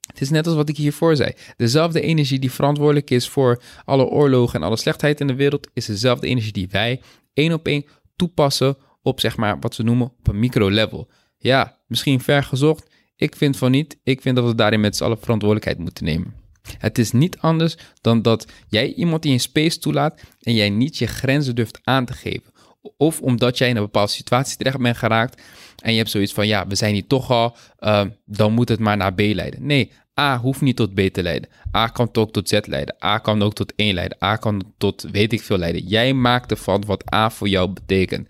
Het 0.00 0.20
is 0.20 0.30
net 0.30 0.46
als 0.46 0.54
wat 0.54 0.68
ik 0.68 0.76
hiervoor 0.76 1.16
zei. 1.16 1.32
Dezelfde 1.56 2.00
energie 2.00 2.38
die 2.38 2.52
verantwoordelijk 2.52 3.10
is 3.10 3.28
voor 3.28 3.62
alle 3.84 4.04
oorlogen 4.04 4.60
en 4.60 4.66
alle 4.66 4.76
slechtheid 4.76 5.20
in 5.20 5.26
de 5.26 5.34
wereld, 5.34 5.68
is 5.72 5.86
dezelfde 5.86 6.26
energie 6.26 6.52
die 6.52 6.68
wij 6.70 7.00
één 7.34 7.52
op 7.52 7.66
één 7.66 7.84
toepassen 8.16 8.76
op 9.02 9.20
zeg 9.20 9.36
maar 9.36 9.58
wat 9.60 9.76
we 9.76 9.82
noemen 9.82 10.06
op 10.18 10.28
een 10.28 10.38
micro-level. 10.38 11.10
Ja, 11.38 11.78
misschien 11.86 12.20
ver 12.20 12.42
gezocht, 12.42 12.90
ik 13.22 13.36
vind 13.36 13.56
van 13.56 13.70
niet. 13.70 13.96
Ik 14.02 14.20
vind 14.20 14.36
dat 14.36 14.44
we 14.44 14.54
daarin 14.54 14.80
met 14.80 14.96
z'n 14.96 15.04
allen 15.04 15.18
verantwoordelijkheid 15.20 15.78
moeten 15.78 16.04
nemen. 16.04 16.34
Het 16.78 16.98
is 16.98 17.12
niet 17.12 17.38
anders 17.38 17.76
dan 18.00 18.22
dat 18.22 18.46
jij 18.68 18.92
iemand 18.92 19.24
in 19.24 19.32
je 19.32 19.38
space 19.38 19.78
toelaat 19.78 20.20
en 20.40 20.54
jij 20.54 20.70
niet 20.70 20.98
je 20.98 21.06
grenzen 21.06 21.54
durft 21.54 21.80
aan 21.82 22.04
te 22.04 22.12
geven. 22.12 22.52
Of 22.96 23.20
omdat 23.20 23.58
jij 23.58 23.68
in 23.68 23.76
een 23.76 23.82
bepaalde 23.82 24.10
situatie 24.10 24.56
terecht 24.56 24.78
bent 24.78 24.96
geraakt 24.96 25.42
en 25.82 25.92
je 25.92 25.98
hebt 25.98 26.10
zoiets 26.10 26.32
van, 26.32 26.46
ja, 26.46 26.66
we 26.66 26.74
zijn 26.74 26.92
hier 26.92 27.06
toch 27.06 27.30
al, 27.30 27.56
uh, 27.80 28.04
dan 28.24 28.52
moet 28.52 28.68
het 28.68 28.78
maar 28.78 28.96
naar 28.96 29.14
B 29.14 29.20
leiden. 29.20 29.66
Nee, 29.66 29.90
A 30.20 30.38
hoeft 30.38 30.60
niet 30.60 30.76
tot 30.76 30.94
B 30.94 31.00
te 31.00 31.22
leiden. 31.22 31.50
A 31.76 31.86
kan 31.86 32.08
ook 32.12 32.32
tot 32.32 32.48
Z 32.48 32.58
leiden. 32.62 32.96
A 33.04 33.18
kan 33.18 33.42
ook 33.42 33.54
tot 33.54 33.72
1 33.76 33.94
leiden. 33.94 34.18
A 34.22 34.36
kan 34.36 34.72
tot 34.78 35.06
weet 35.12 35.32
ik 35.32 35.42
veel 35.42 35.58
leiden. 35.58 35.86
Jij 35.86 36.14
maakt 36.14 36.50
ervan 36.50 36.84
wat 36.86 37.14
A 37.14 37.30
voor 37.30 37.48
jou 37.48 37.70
betekent. 37.70 38.28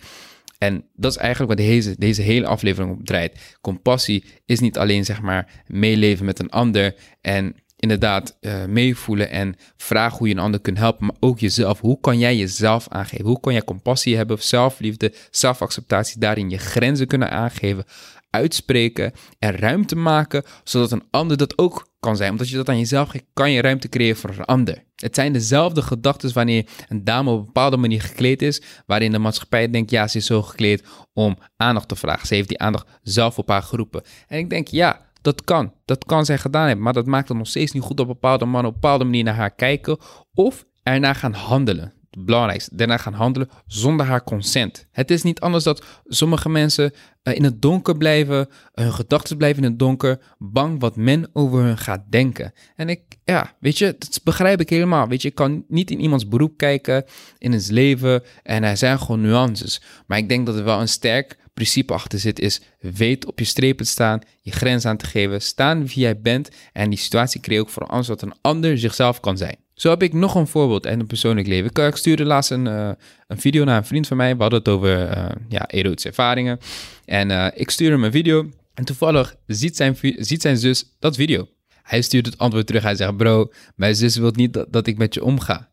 En 0.62 0.84
dat 0.94 1.10
is 1.10 1.16
eigenlijk 1.16 1.58
wat 1.58 1.66
deze, 1.66 1.94
deze 1.98 2.22
hele 2.22 2.46
aflevering 2.46 2.92
op 2.92 3.06
draait. 3.06 3.56
Compassie 3.60 4.24
is 4.46 4.60
niet 4.60 4.78
alleen 4.78 5.04
zeg 5.04 5.20
maar 5.20 5.62
meeleven 5.66 6.24
met 6.24 6.38
een 6.38 6.50
ander 6.50 6.94
en 7.20 7.56
inderdaad 7.76 8.36
uh, 8.40 8.64
meevoelen 8.64 9.30
en 9.30 9.54
vragen 9.76 10.18
hoe 10.18 10.28
je 10.28 10.34
een 10.34 10.40
ander 10.40 10.60
kunt 10.60 10.78
helpen, 10.78 11.06
maar 11.06 11.16
ook 11.20 11.38
jezelf. 11.38 11.80
Hoe 11.80 12.00
kan 12.00 12.18
jij 12.18 12.36
jezelf 12.36 12.88
aangeven? 12.88 13.26
Hoe 13.26 13.40
kan 13.40 13.52
jij 13.52 13.64
compassie 13.64 14.16
hebben, 14.16 14.42
zelfliefde, 14.42 15.12
zelfacceptatie, 15.30 16.18
daarin 16.18 16.50
je 16.50 16.58
grenzen 16.58 17.06
kunnen 17.06 17.30
aangeven, 17.30 17.84
uitspreken 18.32 19.12
en 19.38 19.56
ruimte 19.56 19.96
maken, 19.96 20.44
zodat 20.64 20.92
een 20.92 21.04
ander 21.10 21.36
dat 21.36 21.58
ook 21.58 21.86
kan 22.00 22.16
zijn. 22.16 22.30
Omdat 22.30 22.48
je 22.48 22.56
dat 22.56 22.68
aan 22.68 22.78
jezelf 22.78 23.12
kan 23.32 23.50
je 23.50 23.60
ruimte 23.60 23.88
creëren 23.88 24.16
voor 24.16 24.30
een 24.30 24.44
ander. 24.44 24.84
Het 24.96 25.14
zijn 25.14 25.32
dezelfde 25.32 25.82
gedachten 25.82 26.34
wanneer 26.34 26.68
een 26.88 27.04
dame 27.04 27.30
op 27.30 27.38
een 27.38 27.44
bepaalde 27.44 27.76
manier 27.76 28.02
gekleed 28.02 28.42
is, 28.42 28.62
waarin 28.86 29.12
de 29.12 29.18
maatschappij 29.18 29.70
denkt, 29.70 29.90
ja, 29.90 30.08
ze 30.08 30.18
is 30.18 30.26
zo 30.26 30.42
gekleed 30.42 30.84
om 31.12 31.38
aandacht 31.56 31.88
te 31.88 31.96
vragen. 31.96 32.26
Ze 32.26 32.34
heeft 32.34 32.48
die 32.48 32.58
aandacht 32.58 32.86
zelf 33.02 33.38
op 33.38 33.48
haar 33.48 33.62
geroepen. 33.62 34.02
En 34.26 34.38
ik 34.38 34.50
denk, 34.50 34.68
ja, 34.68 35.00
dat 35.22 35.44
kan. 35.44 35.72
Dat 35.84 36.04
kan 36.04 36.24
zij 36.24 36.38
gedaan 36.38 36.66
hebben, 36.66 36.84
maar 36.84 36.92
dat 36.92 37.06
maakt 37.06 37.28
het 37.28 37.36
nog 37.36 37.46
steeds 37.46 37.72
niet 37.72 37.82
goed 37.82 38.00
op 38.00 38.06
bepaalde 38.06 38.44
mannen 38.44 38.68
op 38.68 38.74
een 38.74 38.80
bepaalde 38.80 39.04
manier 39.04 39.24
naar 39.24 39.34
haar 39.34 39.54
kijken 39.54 39.98
of 40.34 40.64
ernaar 40.82 41.14
gaan 41.14 41.32
handelen 41.32 42.01
het 42.16 42.24
belangrijkste, 42.24 42.76
daarna 42.76 42.96
gaan 42.96 43.12
handelen 43.12 43.48
zonder 43.66 44.06
haar 44.06 44.24
consent. 44.24 44.86
Het 44.90 45.10
is 45.10 45.22
niet 45.22 45.40
anders 45.40 45.64
dat 45.64 45.84
sommige 46.06 46.48
mensen 46.48 46.92
uh, 47.22 47.34
in 47.34 47.44
het 47.44 47.62
donker 47.62 47.96
blijven, 47.96 48.48
hun 48.72 48.92
gedachten 48.92 49.36
blijven 49.36 49.62
in 49.62 49.70
het 49.70 49.78
donker, 49.78 50.20
bang 50.38 50.80
wat 50.80 50.96
men 50.96 51.30
over 51.32 51.62
hun 51.62 51.78
gaat 51.78 52.02
denken. 52.08 52.52
En 52.76 52.88
ik, 52.88 53.00
ja, 53.24 53.54
weet 53.60 53.78
je, 53.78 53.96
dat 53.98 54.20
begrijp 54.24 54.60
ik 54.60 54.70
helemaal. 54.70 55.08
Weet 55.08 55.22
je, 55.22 55.28
ik 55.28 55.34
kan 55.34 55.64
niet 55.68 55.90
in 55.90 56.00
iemands 56.00 56.28
beroep 56.28 56.56
kijken, 56.56 57.04
in 57.38 57.52
het 57.52 57.70
leven, 57.70 58.22
en 58.42 58.62
er 58.62 58.76
zijn 58.76 58.98
gewoon 58.98 59.20
nuances. 59.20 59.82
Maar 60.06 60.18
ik 60.18 60.28
denk 60.28 60.46
dat 60.46 60.56
er 60.56 60.64
wel 60.64 60.80
een 60.80 60.88
sterk 60.88 61.36
principe 61.54 61.92
achter 61.92 62.18
zit, 62.18 62.40
is 62.40 62.60
weet 62.80 63.26
op 63.26 63.38
je 63.38 63.44
strepen 63.44 63.84
te 63.84 63.90
staan, 63.90 64.20
je 64.40 64.52
grens 64.52 64.84
aan 64.84 64.96
te 64.96 65.06
geven, 65.06 65.42
staan 65.42 65.86
wie 65.86 65.98
jij 65.98 66.20
bent 66.20 66.48
en 66.72 66.90
die 66.90 66.98
situatie 66.98 67.40
creëer 67.40 67.60
ook 67.60 67.68
voor 67.68 67.88
een 67.90 68.04
zodat 68.04 68.22
een 68.22 68.34
ander 68.40 68.78
zichzelf 68.78 69.20
kan 69.20 69.36
zijn. 69.36 69.56
Zo 69.82 69.90
heb 69.90 70.02
ik 70.02 70.12
nog 70.12 70.34
een 70.34 70.46
voorbeeld 70.46 70.86
uit 70.86 71.00
een 71.00 71.06
persoonlijk 71.06 71.46
leven. 71.46 71.86
Ik, 71.86 71.96
stuurde 71.96 72.24
laatst 72.24 72.50
een, 72.50 72.66
uh, 72.66 72.90
een 73.26 73.40
video 73.40 73.64
naar 73.64 73.76
een 73.76 73.84
vriend 73.84 74.06
van 74.06 74.16
mij. 74.16 74.36
We 74.36 74.40
hadden 74.40 74.58
het 74.58 74.68
over 74.68 75.16
uh, 75.16 75.28
ja, 75.48 75.68
erotische 75.68 76.08
ervaringen. 76.08 76.58
En 77.04 77.52
ik 77.54 77.70
stuurde 77.70 77.94
hem 77.94 78.04
een 78.04 78.12
video. 78.12 78.50
En 78.74 78.84
toevallig 78.84 79.34
ziet 79.46 79.76
zijn, 79.76 79.96
ziet 80.00 80.42
zijn 80.42 80.56
zus 80.56 80.96
dat 80.98 81.16
video. 81.16 81.48
Hij 81.82 82.02
stuurt 82.02 82.26
het 82.26 82.38
antwoord 82.38 82.66
terug. 82.66 82.82
Hij 82.82 82.94
zegt, 82.94 83.16
bro, 83.16 83.52
mijn 83.74 83.94
zus 83.94 84.16
wil 84.16 84.30
niet 84.34 84.52
dat, 84.52 84.72
dat 84.72 84.86
ik 84.86 84.98
met 84.98 85.14
je 85.14 85.24
omga. 85.24 85.70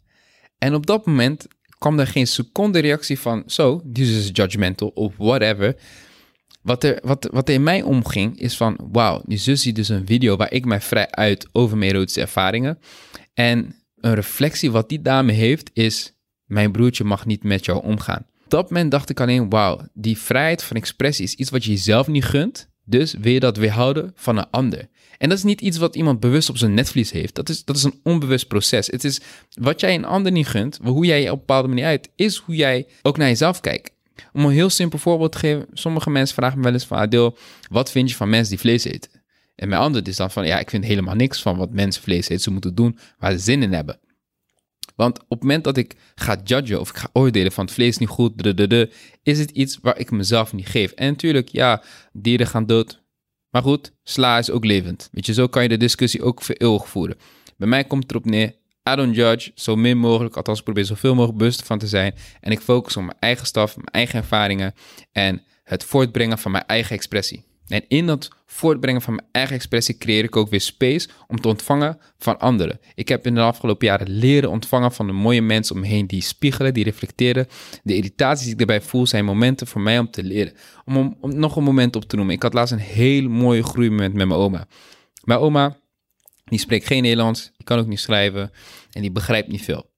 En 0.58 0.74
op 0.74 0.86
dat 0.86 1.06
moment 1.06 1.48
kwam 1.78 2.00
er 2.00 2.08
geen 2.08 2.28
seconde 2.28 2.80
reactie 2.80 3.20
van... 3.20 3.44
Zo, 3.46 3.82
die 3.86 4.06
zus 4.06 4.24
is 4.24 4.30
judgmental 4.34 4.88
of 4.88 5.14
whatever. 5.18 5.76
Wat 6.62 6.84
er, 6.84 7.00
wat, 7.04 7.30
wat 7.32 7.48
er 7.48 7.54
in 7.54 7.64
mij 7.64 7.82
omging 7.82 8.40
is 8.40 8.58
van... 8.58 8.80
Wauw, 8.92 9.22
die 9.26 9.38
zus 9.38 9.62
ziet 9.62 9.76
dus 9.76 9.90
een 9.90 10.06
video 10.06 10.36
waar 10.36 10.52
ik 10.52 10.66
mij 10.66 10.82
vrij 10.82 11.12
uit 11.12 11.50
over 11.52 11.78
mijn 11.78 11.92
erotische 11.92 12.22
ervaringen. 12.22 12.80
En 13.34 13.79
een 14.02 14.14
reflectie 14.14 14.72
wat 14.72 14.90
die 14.90 15.02
dame 15.02 15.32
heeft 15.32 15.70
is: 15.74 16.14
mijn 16.46 16.72
broertje 16.72 17.04
mag 17.04 17.26
niet 17.26 17.44
met 17.44 17.66
jou 17.66 17.84
omgaan. 17.84 18.26
Op 18.44 18.50
dat 18.50 18.70
moment 18.70 18.92
dacht 18.92 19.10
ik 19.10 19.20
alleen: 19.20 19.50
wauw, 19.50 19.88
die 19.94 20.18
vrijheid 20.18 20.64
van 20.64 20.76
expressie 20.76 21.26
is 21.26 21.34
iets 21.34 21.50
wat 21.50 21.64
je 21.64 21.72
jezelf 21.72 22.08
niet 22.08 22.26
gunt. 22.26 22.70
Dus 22.86 23.14
wil 23.14 23.32
je 23.32 23.40
dat 23.40 23.58
weerhouden 23.58 24.12
van 24.16 24.38
een 24.38 24.50
ander. 24.50 24.88
En 25.18 25.30
dat 25.30 25.38
is 25.38 25.44
niet 25.44 25.62
iets 25.62 25.78
wat 25.78 25.96
iemand 25.96 26.20
bewust 26.20 26.50
op 26.50 26.58
zijn 26.58 26.74
netvlies 26.74 27.12
heeft. 27.12 27.36
Dat 27.36 27.50
is, 27.50 27.64
dat 27.66 27.76
is 27.76 27.84
een 27.84 28.00
onbewust 28.04 28.48
proces. 28.48 28.88
Het 28.88 29.04
is 29.04 29.22
wat 29.54 29.80
jij 29.80 29.96
een 29.96 30.06
ander 30.06 30.32
niet 30.32 30.48
gunt, 30.48 30.80
hoe 30.84 31.06
jij 31.06 31.22
je 31.22 31.28
op 31.28 31.34
een 31.34 31.40
bepaalde 31.40 31.68
manier 31.68 31.86
uit, 31.86 32.10
is 32.16 32.38
hoe 32.38 32.56
jij 32.56 32.88
ook 33.02 33.18
naar 33.18 33.28
jezelf 33.28 33.62
kijkt. 33.62 33.92
Om 34.34 34.46
een 34.46 34.52
heel 34.52 34.70
simpel 34.70 35.00
voorbeeld 35.00 35.32
te 35.32 35.38
geven, 35.38 35.66
sommige 35.74 36.10
mensen 36.10 36.36
vragen 36.36 36.58
me 36.58 36.64
wel 36.64 36.74
eens 36.74 36.86
van 36.86 36.98
Adil, 36.98 37.38
wat 37.70 37.92
vind 37.92 38.10
je 38.10 38.16
van 38.16 38.30
mensen 38.30 38.50
die 38.50 38.60
vlees 38.60 38.84
eten? 38.84 39.12
En 39.60 39.70
mijn 39.70 39.82
antwoord 39.82 40.08
is 40.08 40.16
dan 40.16 40.32
van, 40.32 40.46
ja, 40.46 40.60
ik 40.60 40.70
vind 40.70 40.86
helemaal 40.86 41.16
niks 41.16 41.42
van 41.42 41.58
wat 41.58 41.72
mensen 41.72 42.04
vlees 42.04 42.30
eten. 42.30 42.40
Ze 42.40 42.52
moeten 42.52 42.76
doen 42.76 42.98
waar 43.18 43.32
ze 43.32 43.38
zin 43.38 43.64
in 43.64 43.74
hebben. 43.74 44.00
Want 44.96 45.20
op 45.20 45.30
het 45.30 45.42
moment 45.42 45.64
dat 45.64 45.78
ik 45.78 45.96
ga 46.16 46.38
judgen 46.44 46.80
of 46.80 46.90
ik 46.90 46.96
ga 46.96 47.10
oordelen 47.14 47.52
van 47.52 47.66
het 47.66 47.74
vlees 47.74 47.98
niet 47.98 48.10
goed, 48.10 48.46
is 49.24 49.40
het 49.40 49.52
iets 49.52 49.78
waar 49.82 49.98
ik 49.98 50.12
mezelf 50.12 50.54
niet 50.54 50.68
geef. 50.68 50.92
En 50.92 51.08
natuurlijk, 51.08 51.50
ja, 51.50 51.84
dieren 52.14 52.48
gaan 52.48 52.66
dood. 52.66 53.02
Maar 53.50 53.62
goed, 53.62 53.92
sla 54.04 54.38
is 54.38 54.50
ook 54.50 54.66
levend. 54.66 55.10
Weet 55.12 55.26
je, 55.26 55.34
zo 55.34 55.48
kan 55.48 55.64
je 55.64 55.70
de 55.70 55.78
discussie 55.78 56.24
ook 56.24 56.42
eeuwig 56.48 56.90
voeren. 56.90 57.18
Bij 57.58 57.68
mij 57.68 57.84
komt 57.84 58.04
het 58.04 58.12
erop 58.12 58.26
neer, 58.26 58.56
I 58.92 58.96
don't 58.96 59.16
judge, 59.16 59.52
zo 59.56 59.76
min 59.76 59.98
mogelijk, 59.98 60.36
althans 60.36 60.62
probeer 60.62 60.86
zoveel 60.86 61.14
mogelijk 61.14 61.38
bewust 61.38 61.64
van 61.64 61.80
te 61.80 61.88
zijn. 61.88 62.16
En 62.42 62.52
ik 62.52 62.60
focus 62.60 62.98
op 62.98 63.04
mijn 63.04 63.18
eigen 63.20 63.46
staf, 63.46 63.76
mijn 63.76 63.88
eigen 63.88 64.20
ervaringen 64.20 64.74
en 65.12 65.44
het 65.64 65.84
voortbrengen 65.84 66.38
van 66.38 66.52
mijn 66.52 66.66
eigen 66.66 66.96
expressie. 66.96 67.49
En 67.70 67.84
in 67.88 68.06
dat 68.06 68.30
voortbrengen 68.46 69.02
van 69.02 69.16
mijn 69.16 69.28
eigen 69.32 69.56
expressie 69.56 69.98
creëer 69.98 70.24
ik 70.24 70.36
ook 70.36 70.50
weer 70.50 70.62
space 70.62 71.10
om 71.28 71.42
te 71.42 71.48
ontvangen 71.48 71.98
van 72.18 72.40
anderen. 72.40 72.80
Ik 72.96 73.08
heb 73.08 73.26
in 73.26 73.36
de 73.36 73.42
afgelopen 73.42 73.88
jaren 73.88 74.10
leren 74.10 74.50
ontvangen 74.50 74.92
van 74.92 75.08
de 75.08 75.14
mooie 75.14 75.42
mensen 75.42 75.76
om 75.76 75.82
me 75.82 75.88
heen 75.88 76.08
die 76.08 76.22
spiegelen, 76.22 76.74
die 76.74 76.84
reflecteren. 76.84 77.48
De 77.84 77.96
irritaties 77.96 78.44
die 78.44 78.54
ik 78.54 78.60
erbij 78.60 78.82
voel 78.82 79.08
zijn 79.08 79.26
momenten 79.26 79.68
voor 79.68 79.82
mij 79.82 80.00
om 80.00 80.12
te 80.12 80.24
leren. 80.24 80.54
Om, 80.86 81.18
om, 81.20 81.40
nog 81.40 81.56
een 81.56 81.64
moment 81.64 81.96
op 81.96 82.04
te 82.04 82.16
noemen. 82.16 82.36
Ik 82.36 82.42
had 82.42 82.54
laatst 82.54 82.74
een 82.74 82.80
heel 82.80 83.30
mooi 83.30 83.62
groeimoment 83.62 84.14
met 84.14 84.28
mijn 84.28 84.40
oma. 84.40 84.68
Mijn 85.24 85.40
oma, 85.40 85.78
die 86.46 86.60
spreekt 86.60 86.88
geen 86.88 87.02
Nederlands, 87.02 87.52
die 87.58 87.66
kan 87.66 87.80
ook 87.80 87.88
niet 87.88 88.00
schrijven 88.00 88.52
en 88.92 89.02
die 89.02 89.12
begrijpt 89.12 89.48
niet 89.48 89.64
veel. 89.64 89.90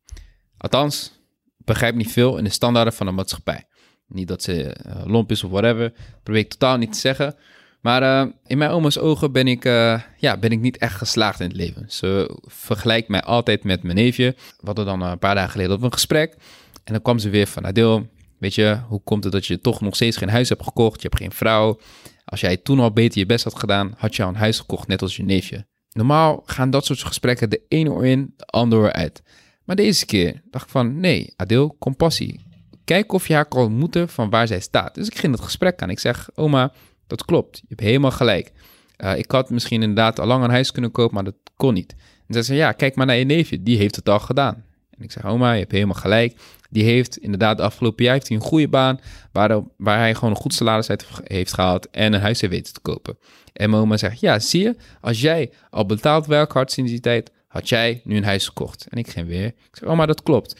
Althans, 0.57 1.11
begrijpt 1.57 1.97
niet 1.97 2.11
veel 2.11 2.37
in 2.37 2.43
de 2.43 2.49
standaarden 2.49 2.93
van 2.93 3.05
de 3.05 3.11
maatschappij. 3.11 3.65
Niet 4.07 4.27
dat 4.27 4.43
ze 4.43 4.77
uh, 4.85 5.01
lomp 5.05 5.31
is 5.31 5.43
of 5.43 5.51
whatever, 5.51 5.93
probeer 6.23 6.41
ik 6.41 6.49
totaal 6.49 6.77
niet 6.77 6.93
te 6.93 6.99
zeggen. 6.99 7.35
Maar 7.81 8.01
uh, 8.01 8.31
in 8.45 8.57
mijn 8.57 8.71
oma's 8.71 8.97
ogen 8.97 9.31
ben 9.31 9.47
ik, 9.47 9.65
uh, 9.65 10.01
ja, 10.17 10.37
ben 10.37 10.51
ik 10.51 10.59
niet 10.59 10.77
echt 10.77 10.95
geslaagd 10.95 11.39
in 11.39 11.47
het 11.47 11.55
leven. 11.55 11.85
Ze 11.87 12.37
vergelijkt 12.45 13.07
mij 13.07 13.21
altijd 13.21 13.63
met 13.63 13.83
mijn 13.83 13.95
neefje. 13.95 14.35
We 14.37 14.65
hadden 14.65 14.85
dan 14.85 15.01
een 15.01 15.19
paar 15.19 15.35
dagen 15.35 15.51
geleden 15.51 15.75
op 15.75 15.81
een 15.81 15.93
gesprek. 15.93 16.35
En 16.83 16.93
dan 16.93 17.01
kwam 17.01 17.19
ze 17.19 17.29
weer 17.29 17.47
van, 17.47 17.65
Adil, 17.65 18.07
weet 18.37 18.55
je, 18.55 18.79
hoe 18.87 19.01
komt 19.03 19.23
het 19.23 19.33
dat 19.33 19.45
je 19.45 19.61
toch 19.61 19.81
nog 19.81 19.95
steeds 19.95 20.17
geen 20.17 20.29
huis 20.29 20.49
hebt 20.49 20.63
gekocht? 20.63 21.01
Je 21.01 21.07
hebt 21.07 21.21
geen 21.21 21.31
vrouw. 21.31 21.79
Als 22.25 22.39
jij 22.39 22.57
toen 22.57 22.79
al 22.79 22.91
beter 22.91 23.19
je 23.19 23.25
best 23.25 23.43
had 23.43 23.59
gedaan, 23.59 23.93
had 23.97 24.15
je 24.15 24.23
al 24.23 24.29
een 24.29 24.35
huis 24.35 24.59
gekocht, 24.59 24.87
net 24.87 25.01
als 25.01 25.15
je 25.15 25.23
neefje. 25.23 25.65
Normaal 25.91 26.43
gaan 26.45 26.69
dat 26.69 26.85
soort 26.85 27.03
gesprekken 27.03 27.49
de 27.49 27.61
ene 27.67 27.91
oor 27.91 28.05
in, 28.05 28.33
de 28.37 28.45
andere 28.45 28.81
oor 28.81 28.91
uit. 28.91 29.21
Maar 29.65 29.75
deze 29.75 30.05
keer 30.05 30.41
dacht 30.49 30.65
ik 30.65 30.71
van, 30.71 30.99
nee, 30.99 31.33
Adil, 31.35 31.75
compassie. 31.79 32.45
Kijk 32.85 33.13
of 33.13 33.27
je 33.27 33.33
haar 33.33 33.45
kan 33.45 33.63
ontmoeten 33.63 34.09
van 34.09 34.29
waar 34.29 34.47
zij 34.47 34.59
staat. 34.59 34.95
Dus 34.95 35.07
ik 35.07 35.17
ging 35.17 35.33
het 35.33 35.43
gesprek 35.43 35.81
aan. 35.81 35.89
Ik 35.89 35.99
zeg, 35.99 36.29
oma, 36.35 36.73
dat 37.11 37.25
klopt. 37.25 37.57
Je 37.57 37.65
hebt 37.67 37.81
helemaal 37.81 38.11
gelijk. 38.11 38.51
Uh, 38.97 39.17
ik 39.17 39.31
had 39.31 39.49
misschien 39.49 39.81
inderdaad 39.81 40.19
al 40.19 40.27
lang 40.27 40.43
een 40.43 40.49
huis 40.49 40.71
kunnen 40.71 40.91
kopen, 40.91 41.13
maar 41.13 41.23
dat 41.23 41.35
kon 41.55 41.73
niet. 41.73 41.95
En 42.27 42.33
ze 42.33 42.43
zei, 42.43 42.57
ja, 42.57 42.71
kijk 42.71 42.95
maar 42.95 43.05
naar 43.05 43.15
je 43.15 43.25
neefje. 43.25 43.63
Die 43.63 43.77
heeft 43.77 43.95
het 43.95 44.09
al 44.09 44.19
gedaan. 44.19 44.63
En 44.97 45.03
ik 45.03 45.11
zeg, 45.11 45.25
oma, 45.25 45.51
je 45.51 45.59
hebt 45.59 45.71
helemaal 45.71 45.95
gelijk. 45.95 46.39
Die 46.69 46.83
heeft 46.83 47.17
inderdaad 47.17 47.57
de 47.57 47.63
afgelopen 47.63 48.03
jaar 48.03 48.13
heeft 48.13 48.27
hij 48.27 48.37
een 48.37 48.43
goede 48.43 48.67
baan, 48.67 48.99
waar, 49.31 49.61
waar 49.77 49.97
hij 49.97 50.13
gewoon 50.15 50.29
een 50.29 50.41
goed 50.41 50.53
salaris 50.53 50.89
uit 50.89 51.05
heeft 51.23 51.53
gehaald 51.53 51.89
en 51.89 52.13
een 52.13 52.21
huis 52.21 52.41
heeft 52.41 52.53
weten 52.53 52.73
te 52.73 52.79
kopen. 52.79 53.17
En 53.53 53.69
mijn 53.69 53.81
oma 53.81 53.97
zegt, 53.97 54.19
ja, 54.19 54.39
zie 54.39 54.61
je, 54.61 54.75
als 55.01 55.21
jij 55.21 55.51
al 55.69 55.85
betaald 55.85 56.25
werk 56.25 56.51
had 56.51 56.71
sinds 56.71 56.91
die 56.91 56.99
tijd, 56.99 57.31
had 57.47 57.69
jij 57.69 58.01
nu 58.03 58.17
een 58.17 58.23
huis 58.23 58.47
gekocht. 58.47 58.87
En 58.89 58.97
ik 58.97 59.09
ging 59.09 59.27
weer. 59.27 59.45
Ik 59.45 59.55
zeg, 59.71 59.89
oma, 59.89 60.05
dat 60.05 60.23
klopt. 60.23 60.59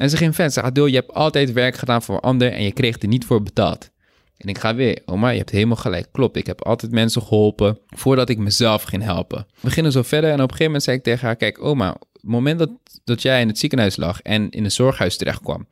En 0.00 0.10
ze 0.10 0.16
ging 0.16 0.34
verder. 0.34 0.52
Ze 0.52 0.62
Adil, 0.62 0.86
je 0.86 0.94
hebt 0.94 1.12
altijd 1.12 1.52
werk 1.52 1.76
gedaan 1.76 2.02
voor 2.02 2.14
een 2.14 2.20
ander 2.20 2.52
en 2.52 2.62
je 2.62 2.72
kreeg 2.72 3.02
er 3.02 3.08
niet 3.08 3.24
voor 3.24 3.42
betaald. 3.42 3.90
En 4.36 4.48
ik 4.48 4.58
ga 4.58 4.74
weer, 4.74 5.02
oma, 5.04 5.28
je 5.30 5.38
hebt 5.38 5.50
helemaal 5.50 5.76
gelijk. 5.76 6.06
Klopt, 6.12 6.36
ik 6.36 6.46
heb 6.46 6.62
altijd 6.62 6.92
mensen 6.92 7.22
geholpen 7.22 7.78
voordat 7.86 8.28
ik 8.28 8.38
mezelf 8.38 8.82
ging 8.82 9.02
helpen. 9.02 9.38
We 9.38 9.60
beginnen 9.60 9.92
zo 9.92 10.02
verder 10.02 10.30
en 10.30 10.36
op 10.36 10.40
een 10.40 10.46
gegeven 10.46 10.66
moment 10.66 10.82
zei 10.82 10.96
ik 10.96 11.02
tegen 11.02 11.26
haar, 11.26 11.36
kijk 11.36 11.64
oma, 11.64 11.96
het 12.12 12.22
moment 12.22 12.58
dat, 12.58 12.70
dat 13.04 13.22
jij 13.22 13.40
in 13.40 13.48
het 13.48 13.58
ziekenhuis 13.58 13.96
lag 13.96 14.22
en 14.22 14.50
in 14.50 14.64
een 14.64 14.70
zorghuis 14.70 15.16
terecht 15.16 15.42
kwam, 15.42 15.66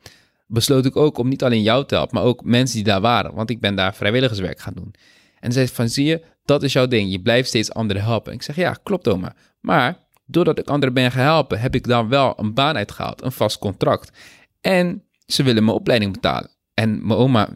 besloot 0.47 0.85
ik 0.85 0.95
ook 0.95 1.17
om 1.17 1.27
niet 1.27 1.43
alleen 1.43 1.61
jou 1.61 1.85
te 1.85 1.95
helpen, 1.95 2.15
maar 2.15 2.23
ook 2.23 2.43
mensen 2.43 2.75
die 2.75 2.85
daar 2.85 3.01
waren. 3.01 3.33
Want 3.33 3.49
ik 3.49 3.59
ben 3.59 3.75
daar 3.75 3.95
vrijwilligerswerk 3.95 4.59
gaan 4.59 4.73
doen. 4.73 4.93
En 5.39 5.51
ze 5.51 5.57
zei 5.57 5.67
van, 5.67 5.89
zie 5.89 6.05
je, 6.05 6.23
dat 6.45 6.63
is 6.63 6.73
jouw 6.73 6.87
ding. 6.87 7.11
Je 7.11 7.21
blijft 7.21 7.47
steeds 7.47 7.73
anderen 7.73 8.01
helpen. 8.01 8.33
ik 8.33 8.41
zeg, 8.41 8.55
ja, 8.55 8.77
klopt 8.83 9.07
oma. 9.07 9.35
Maar 9.61 9.97
doordat 10.25 10.59
ik 10.59 10.67
anderen 10.67 10.93
ben 10.93 11.11
geholpen, 11.11 11.59
heb 11.59 11.75
ik 11.75 11.87
dan 11.87 12.09
wel 12.09 12.33
een 12.37 12.53
baan 12.53 12.75
uitgehaald, 12.75 13.23
een 13.23 13.31
vast 13.31 13.57
contract. 13.57 14.17
En 14.61 15.03
ze 15.25 15.43
willen 15.43 15.63
mijn 15.63 15.77
opleiding 15.77 16.13
betalen. 16.13 16.49
En 16.73 17.07
mijn 17.07 17.19
oma 17.19 17.49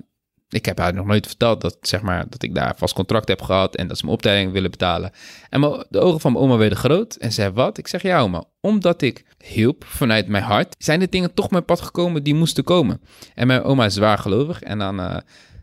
Ik 0.50 0.66
heb 0.66 0.78
haar 0.78 0.94
nog 0.94 1.06
nooit 1.06 1.28
verteld 1.28 1.62
dat, 1.62 1.78
zeg 1.82 2.02
maar, 2.02 2.26
dat 2.30 2.44
ik 2.44 2.56
daar 2.56 2.74
vast 2.78 2.94
contract 2.94 3.28
heb 3.28 3.42
gehad 3.42 3.76
en 3.76 3.88
dat 3.88 3.98
ze 3.98 4.06
mijn 4.06 4.18
opleiding 4.18 4.52
willen 4.52 4.72
betalen. 4.72 5.12
En 5.50 5.62
de 5.90 6.00
ogen 6.00 6.20
van 6.20 6.32
mijn 6.32 6.44
oma 6.44 6.58
werden 6.58 6.78
groot 6.78 7.16
en 7.16 7.32
zei, 7.32 7.52
wat? 7.52 7.78
Ik 7.78 7.88
zeg, 7.88 8.02
ja 8.02 8.20
oma, 8.20 8.44
omdat 8.62 9.02
ik 9.02 9.26
hielp 9.44 9.84
vanuit 9.86 10.28
mijn 10.28 10.44
hart, 10.44 10.76
zijn 10.78 11.00
de 11.00 11.10
dingen 11.10 11.34
toch 11.34 11.50
mijn 11.50 11.66
pad 11.66 11.82
gekomen 11.82 12.24
die 12.24 12.36
moesten 12.36 12.64
komen. 12.64 13.02
En 13.36 13.48
mijn 13.48 13.64
oma 13.64 13.86
is 13.86 13.94
zwaar 13.94 14.18
gelovig 14.18 14.62
en 14.62 14.80
dan 14.80 15.00
uh, 15.00 15.18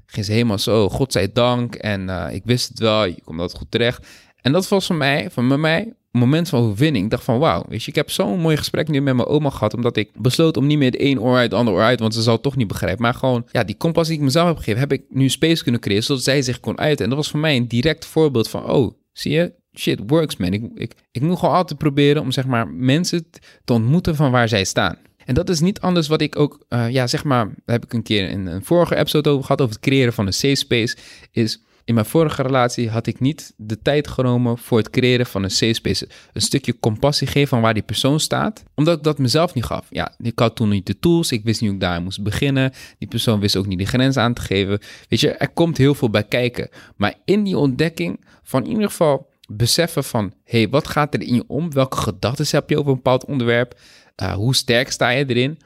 ging 0.07 0.27
ze 0.27 0.33
helemaal 0.33 0.59
zo, 0.59 0.89
God 0.89 1.13
zij 1.13 1.33
dank 1.33 1.75
en 1.75 2.09
uh, 2.09 2.27
ik 2.31 2.43
wist 2.45 2.69
het 2.69 2.79
wel, 2.79 3.05
je 3.05 3.23
komt 3.25 3.41
altijd 3.41 3.59
goed 3.59 3.71
terecht. 3.71 4.07
En 4.41 4.53
dat 4.53 4.69
was 4.69 4.87
voor 4.87 4.97
mij, 4.97 5.31
voor 5.31 5.45
mij 5.45 5.95
moment 6.19 6.49
van 6.49 6.61
overwinning. 6.61 7.11
Dacht 7.11 7.25
van 7.25 7.39
wauw, 7.39 7.65
weet 7.69 7.83
je, 7.83 7.91
ik 7.91 7.97
heb 7.97 8.11
zo'n 8.11 8.41
mooi 8.41 8.57
gesprek 8.57 8.89
nu 8.89 9.01
met 9.01 9.15
mijn 9.15 9.29
oma 9.29 9.51
gehad. 9.51 9.75
Omdat 9.75 9.97
ik 9.97 10.11
besloot 10.15 10.57
om 10.57 10.67
niet 10.67 10.79
meer 10.79 10.91
de 10.91 10.99
één 10.99 11.21
oor 11.21 11.37
uit, 11.37 11.51
de 11.51 11.57
andere 11.57 11.77
oor 11.77 11.83
uit. 11.83 12.01
Want 12.01 12.15
ze 12.15 12.23
zal 12.23 12.33
het 12.33 12.43
toch 12.43 12.57
niet 12.57 12.69
begrijpen. 12.69 13.03
Maar 13.03 13.15
gewoon, 13.15 13.47
ja, 13.51 13.65
die 13.65 13.77
kompas 13.77 14.09
die 14.09 14.17
ik 14.17 14.23
mezelf 14.23 14.47
heb 14.49 14.57
gegeven, 14.57 14.81
heb 14.81 14.93
ik 14.93 15.03
nu 15.09 15.29
space 15.29 15.63
kunnen 15.63 15.81
creëren. 15.81 16.05
Zodat 16.05 16.23
zij 16.23 16.43
zich 16.43 16.61
kon 16.61 16.79
uiten. 16.79 17.05
En 17.05 17.11
dat 17.11 17.19
was 17.19 17.31
voor 17.31 17.41
mij 17.41 17.57
een 17.57 17.69
direct 17.69 18.07
voorbeeld 18.07 18.49
van, 18.49 18.71
oh, 18.71 18.93
zie 19.13 19.33
je, 19.33 19.53
shit 19.79 20.01
works 20.07 20.37
man. 20.37 20.53
Ik, 20.53 20.63
ik, 20.75 20.95
ik 21.11 21.23
moet 21.23 21.39
gewoon 21.39 21.55
altijd 21.55 21.79
proberen 21.79 22.23
om 22.23 22.33
zeg 22.33 22.47
maar 22.47 22.69
mensen 22.69 23.27
te 23.65 23.73
ontmoeten 23.73 24.17
van 24.17 24.31
waar 24.31 24.49
zij 24.49 24.65
staan. 24.65 24.97
En 25.27 25.35
dat 25.35 25.49
is 25.49 25.61
niet 25.61 25.81
anders 25.81 26.09
wat 26.09 26.21
ik 26.21 26.39
ook, 26.39 26.65
uh, 26.69 26.91
ja, 26.91 27.07
zeg 27.07 27.25
maar, 27.25 27.55
heb 27.65 27.85
ik 27.85 27.93
een 27.93 28.03
keer 28.03 28.29
in 28.29 28.47
een 28.47 28.65
vorige 28.65 28.97
episode 28.97 29.31
over 29.31 29.43
gehad, 29.43 29.61
over 29.61 29.75
het 29.75 29.85
creëren 29.85 30.13
van 30.13 30.27
een 30.27 30.33
safe 30.33 30.55
space, 30.55 30.97
is 31.31 31.61
in 31.87 31.95
mijn 31.95 32.07
vorige 32.07 32.43
relatie 32.43 32.91
had 32.91 33.07
ik 33.07 33.21
niet 33.21 33.53
de 33.57 33.83
tijd 33.83 34.09
genomen 34.09 34.59
voor 34.59 34.79
het 34.79 34.91
creëren 34.91 35.27
van 35.27 35.43
een 35.43 35.51
safe 35.51 35.73
space. 35.73 36.09
Een 36.33 36.41
stukje 36.41 36.79
compassie 36.79 37.27
geven 37.27 37.49
van 37.49 37.61
waar 37.61 37.75
die 37.75 37.83
persoon 37.83 38.21
staat. 38.21 38.63
Omdat 38.75 38.97
ik 38.97 39.03
dat 39.03 39.19
mezelf 39.19 39.55
niet 39.55 39.65
gaf. 39.65 39.87
Ja, 39.91 40.15
ik 40.19 40.39
had 40.39 40.57
toen 40.57 40.69
niet 40.69 40.87
de 40.87 40.99
tools. 40.99 41.33
Ik 41.33 41.45
wist 41.45 41.61
niet 41.61 41.71
hoe 41.71 41.79
ik 41.79 41.85
daar 41.85 42.03
moest 42.03 42.23
beginnen. 42.23 42.73
Die 42.99 43.09
persoon 43.09 43.41
wist 43.41 43.57
ook 43.57 43.67
niet 43.67 43.79
de 43.79 43.85
grens 43.85 44.17
aan 44.17 44.35
te 44.35 44.41
geven. 44.41 44.79
Weet 45.09 45.21
je, 45.21 45.31
er 45.31 45.49
komt 45.49 45.77
heel 45.77 45.95
veel 45.95 46.11
bij 46.11 46.25
kijken. 46.25 46.69
Maar 46.97 47.15
in 47.25 47.45
die 47.45 47.59
ontdekking 47.59 48.25
van 48.43 48.65
in 48.65 48.71
ieder 48.71 48.89
geval 48.89 49.29
beseffen 49.49 50.05
van... 50.05 50.33
hé, 50.45 50.59
hey, 50.59 50.69
wat 50.69 50.89
gaat 50.89 51.15
er 51.15 51.23
in 51.23 51.35
je 51.35 51.45
om? 51.47 51.73
Welke 51.73 51.97
gedachten 51.97 52.47
heb 52.51 52.71
je 52.71 52.79
over 52.79 52.91
een 52.91 52.97
bepaald 52.97 53.25
onderwerp? 53.25 53.79
Uh, 54.23 54.33
hoe 54.33 54.55
sterk 54.55 54.91
sta 54.91 55.09
je 55.09 55.25
erin? 55.27 55.59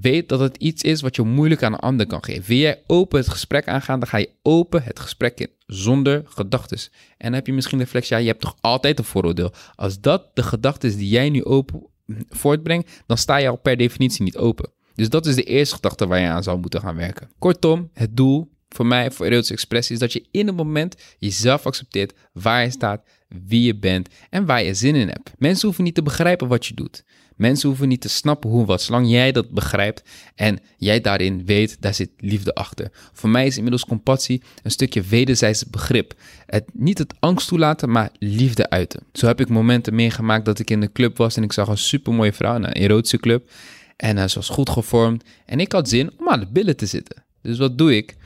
Weet 0.00 0.28
dat 0.28 0.40
het 0.40 0.56
iets 0.56 0.82
is 0.82 1.00
wat 1.00 1.16
je 1.16 1.22
moeilijk 1.22 1.62
aan 1.62 1.72
een 1.72 1.78
ander 1.78 2.06
kan 2.06 2.24
geven. 2.24 2.44
Wil 2.46 2.56
jij 2.56 2.82
open 2.86 3.18
het 3.18 3.28
gesprek 3.28 3.68
aangaan, 3.68 3.98
dan 3.98 4.08
ga 4.08 4.16
je 4.16 4.30
open 4.42 4.82
het 4.82 5.00
gesprek 5.00 5.40
in, 5.40 5.50
zonder 5.66 6.22
gedachten. 6.24 6.78
En 6.78 6.90
dan 7.18 7.32
heb 7.32 7.46
je 7.46 7.52
misschien 7.52 7.78
de 7.78 7.84
reflex, 7.84 8.08
ja, 8.08 8.16
je 8.16 8.26
hebt 8.26 8.40
toch 8.40 8.56
altijd 8.60 8.98
een 8.98 9.04
vooroordeel. 9.04 9.52
Als 9.74 10.00
dat 10.00 10.30
de 10.34 10.42
gedachte 10.42 10.86
is 10.86 10.96
die 10.96 11.08
jij 11.08 11.30
nu 11.30 11.44
open 11.44 11.86
voortbrengt, 12.28 13.02
dan 13.06 13.18
sta 13.18 13.36
je 13.36 13.48
al 13.48 13.56
per 13.56 13.76
definitie 13.76 14.22
niet 14.22 14.36
open. 14.36 14.70
Dus 14.94 15.08
dat 15.08 15.26
is 15.26 15.34
de 15.34 15.42
eerste 15.42 15.74
gedachte 15.74 16.06
waar 16.06 16.20
je 16.20 16.26
aan 16.26 16.42
zou 16.42 16.58
moeten 16.58 16.80
gaan 16.80 16.96
werken. 16.96 17.30
Kortom, 17.38 17.90
het 17.92 18.16
doel 18.16 18.50
voor 18.68 18.86
mij, 18.86 19.10
voor 19.10 19.26
erotische 19.26 19.52
expressie, 19.52 19.94
is 19.94 20.00
dat 20.00 20.12
je 20.12 20.26
in 20.30 20.48
een 20.48 20.54
moment 20.54 20.96
jezelf 21.18 21.66
accepteert 21.66 22.14
waar 22.32 22.62
je 22.62 22.70
staat, 22.70 23.02
wie 23.28 23.62
je 23.62 23.78
bent 23.78 24.08
en 24.30 24.46
waar 24.46 24.62
je 24.62 24.74
zin 24.74 24.94
in 24.94 25.08
hebt. 25.08 25.32
Mensen 25.38 25.66
hoeven 25.66 25.84
niet 25.84 25.94
te 25.94 26.02
begrijpen 26.02 26.48
wat 26.48 26.66
je 26.66 26.74
doet. 26.74 27.04
Mensen 27.38 27.68
hoeven 27.68 27.88
niet 27.88 28.00
te 28.00 28.08
snappen 28.08 28.50
hoe 28.50 28.66
wat, 28.66 28.82
zolang 28.82 29.10
jij 29.10 29.32
dat 29.32 29.50
begrijpt 29.50 30.02
en 30.34 30.58
jij 30.76 31.00
daarin 31.00 31.44
weet, 31.44 31.76
daar 31.80 31.94
zit 31.94 32.10
liefde 32.16 32.54
achter. 32.54 32.90
Voor 33.12 33.28
mij 33.28 33.46
is 33.46 33.56
inmiddels 33.56 33.84
compassie 33.84 34.42
een 34.62 34.70
stukje 34.70 35.02
wederzijds 35.02 35.66
begrip. 35.66 36.14
Het, 36.46 36.64
niet 36.72 36.98
het 36.98 37.14
angst 37.18 37.48
toelaten, 37.48 37.90
maar 37.90 38.10
liefde 38.18 38.70
uiten. 38.70 39.02
Zo 39.12 39.26
heb 39.26 39.40
ik 39.40 39.48
momenten 39.48 39.94
meegemaakt 39.94 40.44
dat 40.44 40.58
ik 40.58 40.70
in 40.70 40.80
de 40.80 40.92
club 40.92 41.16
was 41.16 41.36
en 41.36 41.42
ik 41.42 41.52
zag 41.52 41.68
een 41.68 41.78
supermooie 41.78 42.32
vrouw, 42.32 42.54
een 42.54 42.72
erotische 42.72 43.18
club. 43.18 43.50
En 43.96 44.16
uh, 44.16 44.26
ze 44.26 44.34
was 44.34 44.48
goed 44.48 44.70
gevormd 44.70 45.24
en 45.46 45.60
ik 45.60 45.72
had 45.72 45.88
zin 45.88 46.10
om 46.18 46.28
aan 46.28 46.40
de 46.40 46.46
billen 46.46 46.76
te 46.76 46.86
zitten. 46.86 47.22
Dus 47.42 47.58
wat 47.58 47.78
doe 47.78 47.96
ik? 47.96 48.16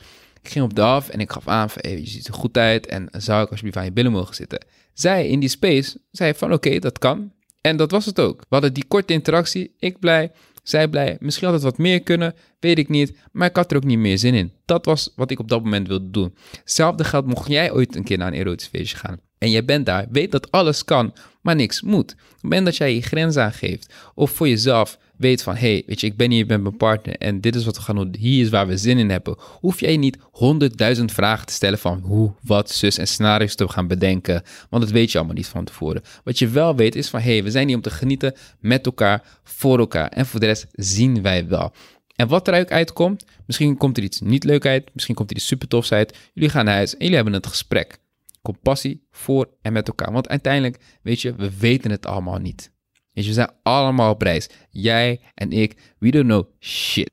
Ik 0.41 0.49
ging 0.49 0.65
op 0.65 0.75
de 0.75 0.81
af 0.81 1.09
en 1.09 1.19
ik 1.19 1.31
gaf 1.31 1.47
aan 1.47 1.69
van, 1.69 1.81
hey, 1.85 1.99
je 1.99 2.07
ziet 2.07 2.27
er 2.27 2.33
goed 2.33 2.57
uit 2.57 2.85
en 2.85 3.09
zou 3.11 3.43
ik 3.43 3.49
alsjeblieft 3.49 3.77
aan 3.77 3.85
je 3.85 3.91
billen 3.91 4.11
mogen 4.11 4.35
zitten? 4.35 4.65
Zij 4.93 5.27
in 5.27 5.39
die 5.39 5.49
space 5.49 5.97
zei 6.11 6.33
van, 6.33 6.53
oké, 6.53 6.79
dat 6.79 6.99
kan. 6.99 7.31
En 7.67 7.77
dat 7.77 7.91
was 7.91 8.05
het 8.05 8.19
ook. 8.19 8.39
We 8.39 8.45
hadden 8.49 8.73
die 8.73 8.85
korte 8.87 9.13
interactie. 9.13 9.75
Ik 9.79 9.99
blij, 9.99 10.31
zij 10.63 10.87
blij. 10.87 11.17
Misschien 11.19 11.45
had 11.45 11.55
het 11.55 11.63
wat 11.63 11.77
meer 11.77 12.01
kunnen, 12.01 12.35
weet 12.59 12.77
ik 12.77 12.89
niet. 12.89 13.17
Maar 13.31 13.49
ik 13.49 13.55
had 13.55 13.71
er 13.71 13.77
ook 13.77 13.83
niet 13.83 13.97
meer 13.97 14.17
zin 14.17 14.33
in. 14.33 14.51
Dat 14.65 14.85
was 14.85 15.13
wat 15.15 15.31
ik 15.31 15.39
op 15.39 15.49
dat 15.49 15.63
moment 15.63 15.87
wilde 15.87 16.09
doen. 16.09 16.35
Hetzelfde 16.59 17.03
geldt 17.03 17.27
mocht 17.27 17.47
jij 17.47 17.71
ooit 17.71 17.95
een 17.95 18.03
keer 18.03 18.17
naar 18.17 18.27
een 18.27 18.39
erotisch 18.39 18.67
feestje 18.67 18.97
gaan. 18.97 19.19
En 19.43 19.49
jij 19.49 19.65
bent 19.65 19.85
daar, 19.85 20.05
weet 20.11 20.31
dat 20.31 20.51
alles 20.51 20.83
kan, 20.83 21.13
maar 21.41 21.55
niks 21.55 21.81
moet. 21.81 22.11
Op 22.11 22.31
het 22.31 22.41
moment 22.41 22.65
dat 22.65 22.75
jij 22.77 22.93
je 22.93 23.01
grens 23.01 23.37
aangeeft, 23.37 23.93
of 24.15 24.31
voor 24.31 24.47
jezelf 24.47 24.97
weet 25.17 25.43
van, 25.43 25.55
hey, 25.55 25.83
weet 25.85 26.01
je, 26.01 26.07
ik 26.07 26.17
ben 26.17 26.31
hier 26.31 26.45
met 26.45 26.61
mijn 26.61 26.77
partner 26.77 27.15
en 27.15 27.41
dit 27.41 27.55
is 27.55 27.65
wat 27.65 27.75
we 27.75 27.81
gaan 27.81 27.95
doen, 27.95 28.15
hier 28.19 28.43
is 28.43 28.49
waar 28.49 28.67
we 28.67 28.77
zin 28.77 28.97
in 28.97 29.09
hebben, 29.09 29.35
hoef 29.39 29.79
jij 29.79 29.97
niet 29.97 30.17
honderdduizend 30.31 31.11
vragen 31.11 31.45
te 31.45 31.53
stellen 31.53 31.79
van 31.79 31.99
hoe, 31.99 32.33
wat, 32.41 32.71
zus 32.71 32.97
en 32.97 33.07
scenario's 33.07 33.55
te 33.55 33.67
gaan 33.67 33.87
bedenken, 33.87 34.43
want 34.69 34.83
dat 34.83 34.91
weet 34.91 35.11
je 35.11 35.17
allemaal 35.17 35.35
niet 35.35 35.47
van 35.47 35.65
tevoren. 35.65 36.01
Wat 36.23 36.39
je 36.39 36.47
wel 36.47 36.75
weet 36.75 36.95
is 36.95 37.09
van, 37.09 37.19
hey, 37.19 37.43
we 37.43 37.51
zijn 37.51 37.67
hier 37.67 37.75
om 37.75 37.81
te 37.81 37.89
genieten 37.89 38.33
met 38.59 38.85
elkaar, 38.85 39.23
voor 39.43 39.79
elkaar 39.79 40.07
en 40.07 40.25
voor 40.25 40.39
de 40.39 40.45
rest 40.45 40.67
zien 40.71 41.21
wij 41.21 41.47
wel. 41.47 41.73
En 42.15 42.27
wat 42.27 42.47
eruit 42.47 42.69
uitkomt, 42.69 43.25
misschien 43.45 43.77
komt 43.77 43.97
er 43.97 44.03
iets 44.03 44.21
niet 44.21 44.43
leuk 44.43 44.65
uit, 44.65 44.89
misschien 44.93 45.15
komt 45.15 45.29
er 45.29 45.35
iets 45.35 45.47
super 45.47 45.67
tofs 45.67 45.91
uit, 45.91 46.17
jullie 46.33 46.49
gaan 46.49 46.65
naar 46.65 46.75
huis 46.75 46.91
en 46.91 46.99
jullie 46.99 47.15
hebben 47.15 47.33
het 47.33 47.47
gesprek. 47.47 48.01
Compassie 48.43 49.07
voor 49.11 49.49
en 49.61 49.73
met 49.73 49.87
elkaar. 49.87 50.11
Want 50.11 50.29
uiteindelijk, 50.29 50.83
weet 51.01 51.21
je, 51.21 51.35
we 51.35 51.57
weten 51.57 51.91
het 51.91 52.05
allemaal 52.05 52.37
niet. 52.37 52.71
Weet 53.13 53.23
je, 53.23 53.29
we 53.29 53.35
zijn 53.35 53.51
allemaal 53.63 54.11
op 54.11 54.21
reis. 54.21 54.49
Jij 54.69 55.19
en 55.33 55.51
ik, 55.51 55.95
we 55.99 56.11
don't 56.11 56.25
know 56.25 56.45
shit. 56.59 57.11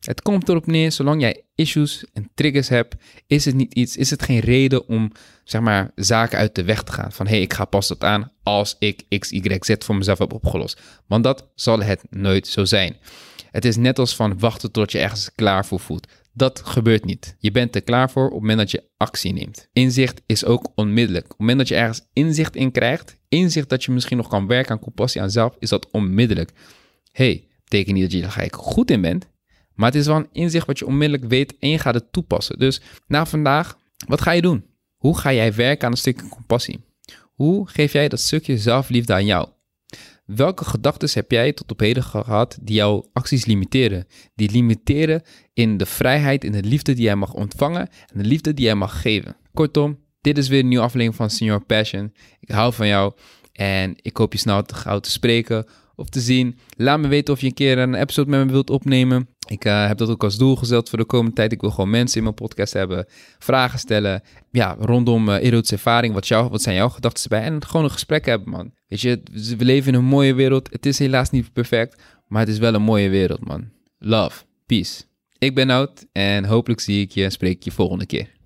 Het 0.00 0.22
komt 0.22 0.48
erop 0.48 0.66
neer, 0.66 0.92
zolang 0.92 1.20
jij 1.20 1.44
issues 1.54 2.04
en 2.12 2.30
triggers 2.34 2.68
hebt, 2.68 2.94
is 3.26 3.44
het 3.44 3.54
niet 3.54 3.74
iets, 3.74 3.96
is 3.96 4.10
het 4.10 4.22
geen 4.22 4.38
reden 4.38 4.88
om, 4.88 5.12
zeg 5.44 5.60
maar, 5.60 5.90
zaken 5.94 6.38
uit 6.38 6.54
de 6.54 6.64
weg 6.64 6.82
te 6.82 6.92
gaan. 6.92 7.12
Van, 7.12 7.26
hé, 7.26 7.32
hey, 7.32 7.42
ik 7.42 7.52
ga 7.52 7.64
pas 7.64 7.88
dat 7.88 8.04
aan 8.04 8.32
als 8.42 8.76
ik 8.78 9.18
X, 9.18 9.30
Y, 9.30 9.56
Z 9.60 9.74
voor 9.78 9.96
mezelf 9.96 10.18
heb 10.18 10.32
opgelost. 10.32 10.80
Want 11.06 11.24
dat 11.24 11.48
zal 11.54 11.82
het 11.82 12.04
nooit 12.10 12.46
zo 12.46 12.64
zijn. 12.64 12.96
Het 13.50 13.64
is 13.64 13.76
net 13.76 13.98
als 13.98 14.16
van 14.16 14.38
wachten 14.38 14.72
tot 14.72 14.92
je 14.92 14.98
ergens 14.98 15.30
klaar 15.34 15.66
voor 15.66 15.80
voelt. 15.80 16.06
Dat 16.32 16.60
gebeurt 16.64 17.04
niet. 17.04 17.36
Je 17.38 17.50
bent 17.50 17.74
er 17.74 17.82
klaar 17.82 18.10
voor 18.10 18.24
op 18.24 18.30
het 18.30 18.40
moment 18.40 18.58
dat 18.58 18.70
je 18.70 18.88
actie 18.96 19.32
neemt. 19.32 19.68
Inzicht 19.72 20.22
is 20.26 20.44
ook 20.44 20.72
onmiddellijk. 20.74 21.24
Op 21.24 21.30
het 21.30 21.38
moment 21.38 21.58
dat 21.58 21.68
je 21.68 21.74
ergens 21.74 22.06
inzicht 22.12 22.56
in 22.56 22.70
krijgt, 22.70 23.16
inzicht 23.28 23.68
dat 23.68 23.84
je 23.84 23.92
misschien 23.92 24.16
nog 24.16 24.28
kan 24.28 24.46
werken 24.46 24.72
aan 24.72 24.78
compassie 24.78 25.20
aan 25.20 25.30
zelf, 25.30 25.56
is 25.58 25.68
dat 25.68 25.90
onmiddellijk. 25.90 26.50
hey, 27.12 27.48
betekent 27.64 27.94
niet 27.94 28.04
dat 28.10 28.12
je 28.12 28.22
er 28.22 28.30
gelijk 28.30 28.56
goed 28.56 28.90
in 28.90 29.00
bent, 29.00 29.28
maar 29.74 29.90
het 29.90 30.00
is 30.00 30.06
wel 30.06 30.16
een 30.16 30.28
inzicht 30.32 30.66
wat 30.66 30.78
je 30.78 30.86
onmiddellijk 30.86 31.30
weet 31.30 31.58
en 31.58 31.68
je 31.68 31.78
gaat 31.78 31.94
het 31.94 32.12
toepassen. 32.12 32.58
Dus 32.58 32.80
na 33.06 33.26
vandaag, 33.26 33.78
wat 34.06 34.20
ga 34.20 34.30
je 34.30 34.42
doen? 34.42 34.64
Hoe 34.96 35.18
ga 35.18 35.32
jij 35.32 35.54
werken 35.54 35.86
aan 35.86 35.92
een 35.92 35.98
stukje 35.98 36.28
compassie? 36.28 36.84
Hoe 37.34 37.68
geef 37.68 37.92
jij 37.92 38.08
dat 38.08 38.20
stukje 38.20 38.58
zelfliefde 38.58 39.12
aan 39.12 39.24
jou? 39.24 39.48
Welke 40.34 40.64
gedachten 40.64 41.08
heb 41.12 41.30
jij 41.30 41.52
tot 41.52 41.70
op 41.70 41.80
heden 41.80 42.02
gehad 42.02 42.58
die 42.62 42.74
jouw 42.74 43.04
acties 43.12 43.44
limiteren? 43.44 44.06
Die 44.34 44.50
limiteren 44.50 45.22
in 45.54 45.76
de 45.76 45.86
vrijheid, 45.86 46.44
in 46.44 46.52
de 46.52 46.62
liefde 46.62 46.92
die 46.92 47.04
jij 47.04 47.16
mag 47.16 47.34
ontvangen 47.34 47.88
en 48.12 48.22
de 48.22 48.24
liefde 48.24 48.54
die 48.54 48.64
jij 48.64 48.74
mag 48.74 49.00
geven. 49.00 49.36
Kortom, 49.54 49.98
dit 50.20 50.38
is 50.38 50.48
weer 50.48 50.60
een 50.60 50.68
nieuwe 50.68 50.84
aflevering 50.84 51.16
van 51.16 51.30
Senior 51.30 51.64
Passion. 51.64 52.12
Ik 52.40 52.50
hou 52.50 52.72
van 52.72 52.86
jou 52.86 53.12
en 53.52 53.94
ik 54.02 54.16
hoop 54.16 54.32
je 54.32 54.38
snel 54.38 54.62
te 54.62 54.74
gauw 54.74 54.98
te 54.98 55.10
spreken 55.10 55.66
of 55.94 56.08
te 56.08 56.20
zien. 56.20 56.58
Laat 56.76 57.00
me 57.00 57.08
weten 57.08 57.34
of 57.34 57.40
je 57.40 57.46
een 57.46 57.54
keer 57.54 57.78
een 57.78 57.94
episode 57.94 58.30
met 58.30 58.46
me 58.46 58.52
wilt 58.52 58.70
opnemen. 58.70 59.28
Ik 59.50 59.64
uh, 59.64 59.86
heb 59.86 59.98
dat 59.98 60.08
ook 60.08 60.24
als 60.24 60.36
doel 60.36 60.56
gezet 60.56 60.88
voor 60.88 60.98
de 60.98 61.04
komende 61.04 61.34
tijd. 61.34 61.52
Ik 61.52 61.60
wil 61.60 61.70
gewoon 61.70 61.90
mensen 61.90 62.16
in 62.16 62.22
mijn 62.22 62.34
podcast 62.34 62.72
hebben, 62.72 63.06
vragen 63.38 63.78
stellen. 63.78 64.22
Ja, 64.50 64.76
rondom 64.78 65.28
uh, 65.28 65.44
erotische 65.44 65.74
ervaring. 65.74 66.14
Wat, 66.14 66.28
jou, 66.28 66.48
wat 66.48 66.62
zijn 66.62 66.76
jouw 66.76 66.88
gedachten 66.88 67.28
bij? 67.28 67.42
En 67.42 67.64
gewoon 67.64 67.84
een 67.84 67.92
gesprek 67.92 68.26
hebben, 68.26 68.50
man. 68.50 68.72
Weet 68.88 69.00
je, 69.00 69.20
we 69.58 69.64
leven 69.64 69.92
in 69.92 69.98
een 69.98 70.04
mooie 70.04 70.34
wereld. 70.34 70.68
Het 70.72 70.86
is 70.86 70.98
helaas 70.98 71.30
niet 71.30 71.52
perfect, 71.52 72.02
maar 72.26 72.40
het 72.40 72.48
is 72.48 72.58
wel 72.58 72.74
een 72.74 72.82
mooie 72.82 73.08
wereld, 73.08 73.46
man. 73.46 73.68
Love, 73.98 74.44
peace. 74.66 75.02
Ik 75.38 75.54
ben 75.54 75.70
oud 75.70 76.06
en 76.12 76.44
hopelijk 76.44 76.80
zie 76.80 77.00
ik 77.00 77.10
je 77.10 77.24
en 77.24 77.30
spreek 77.30 77.56
ik 77.56 77.64
je 77.64 77.70
volgende 77.70 78.06
keer. 78.06 78.39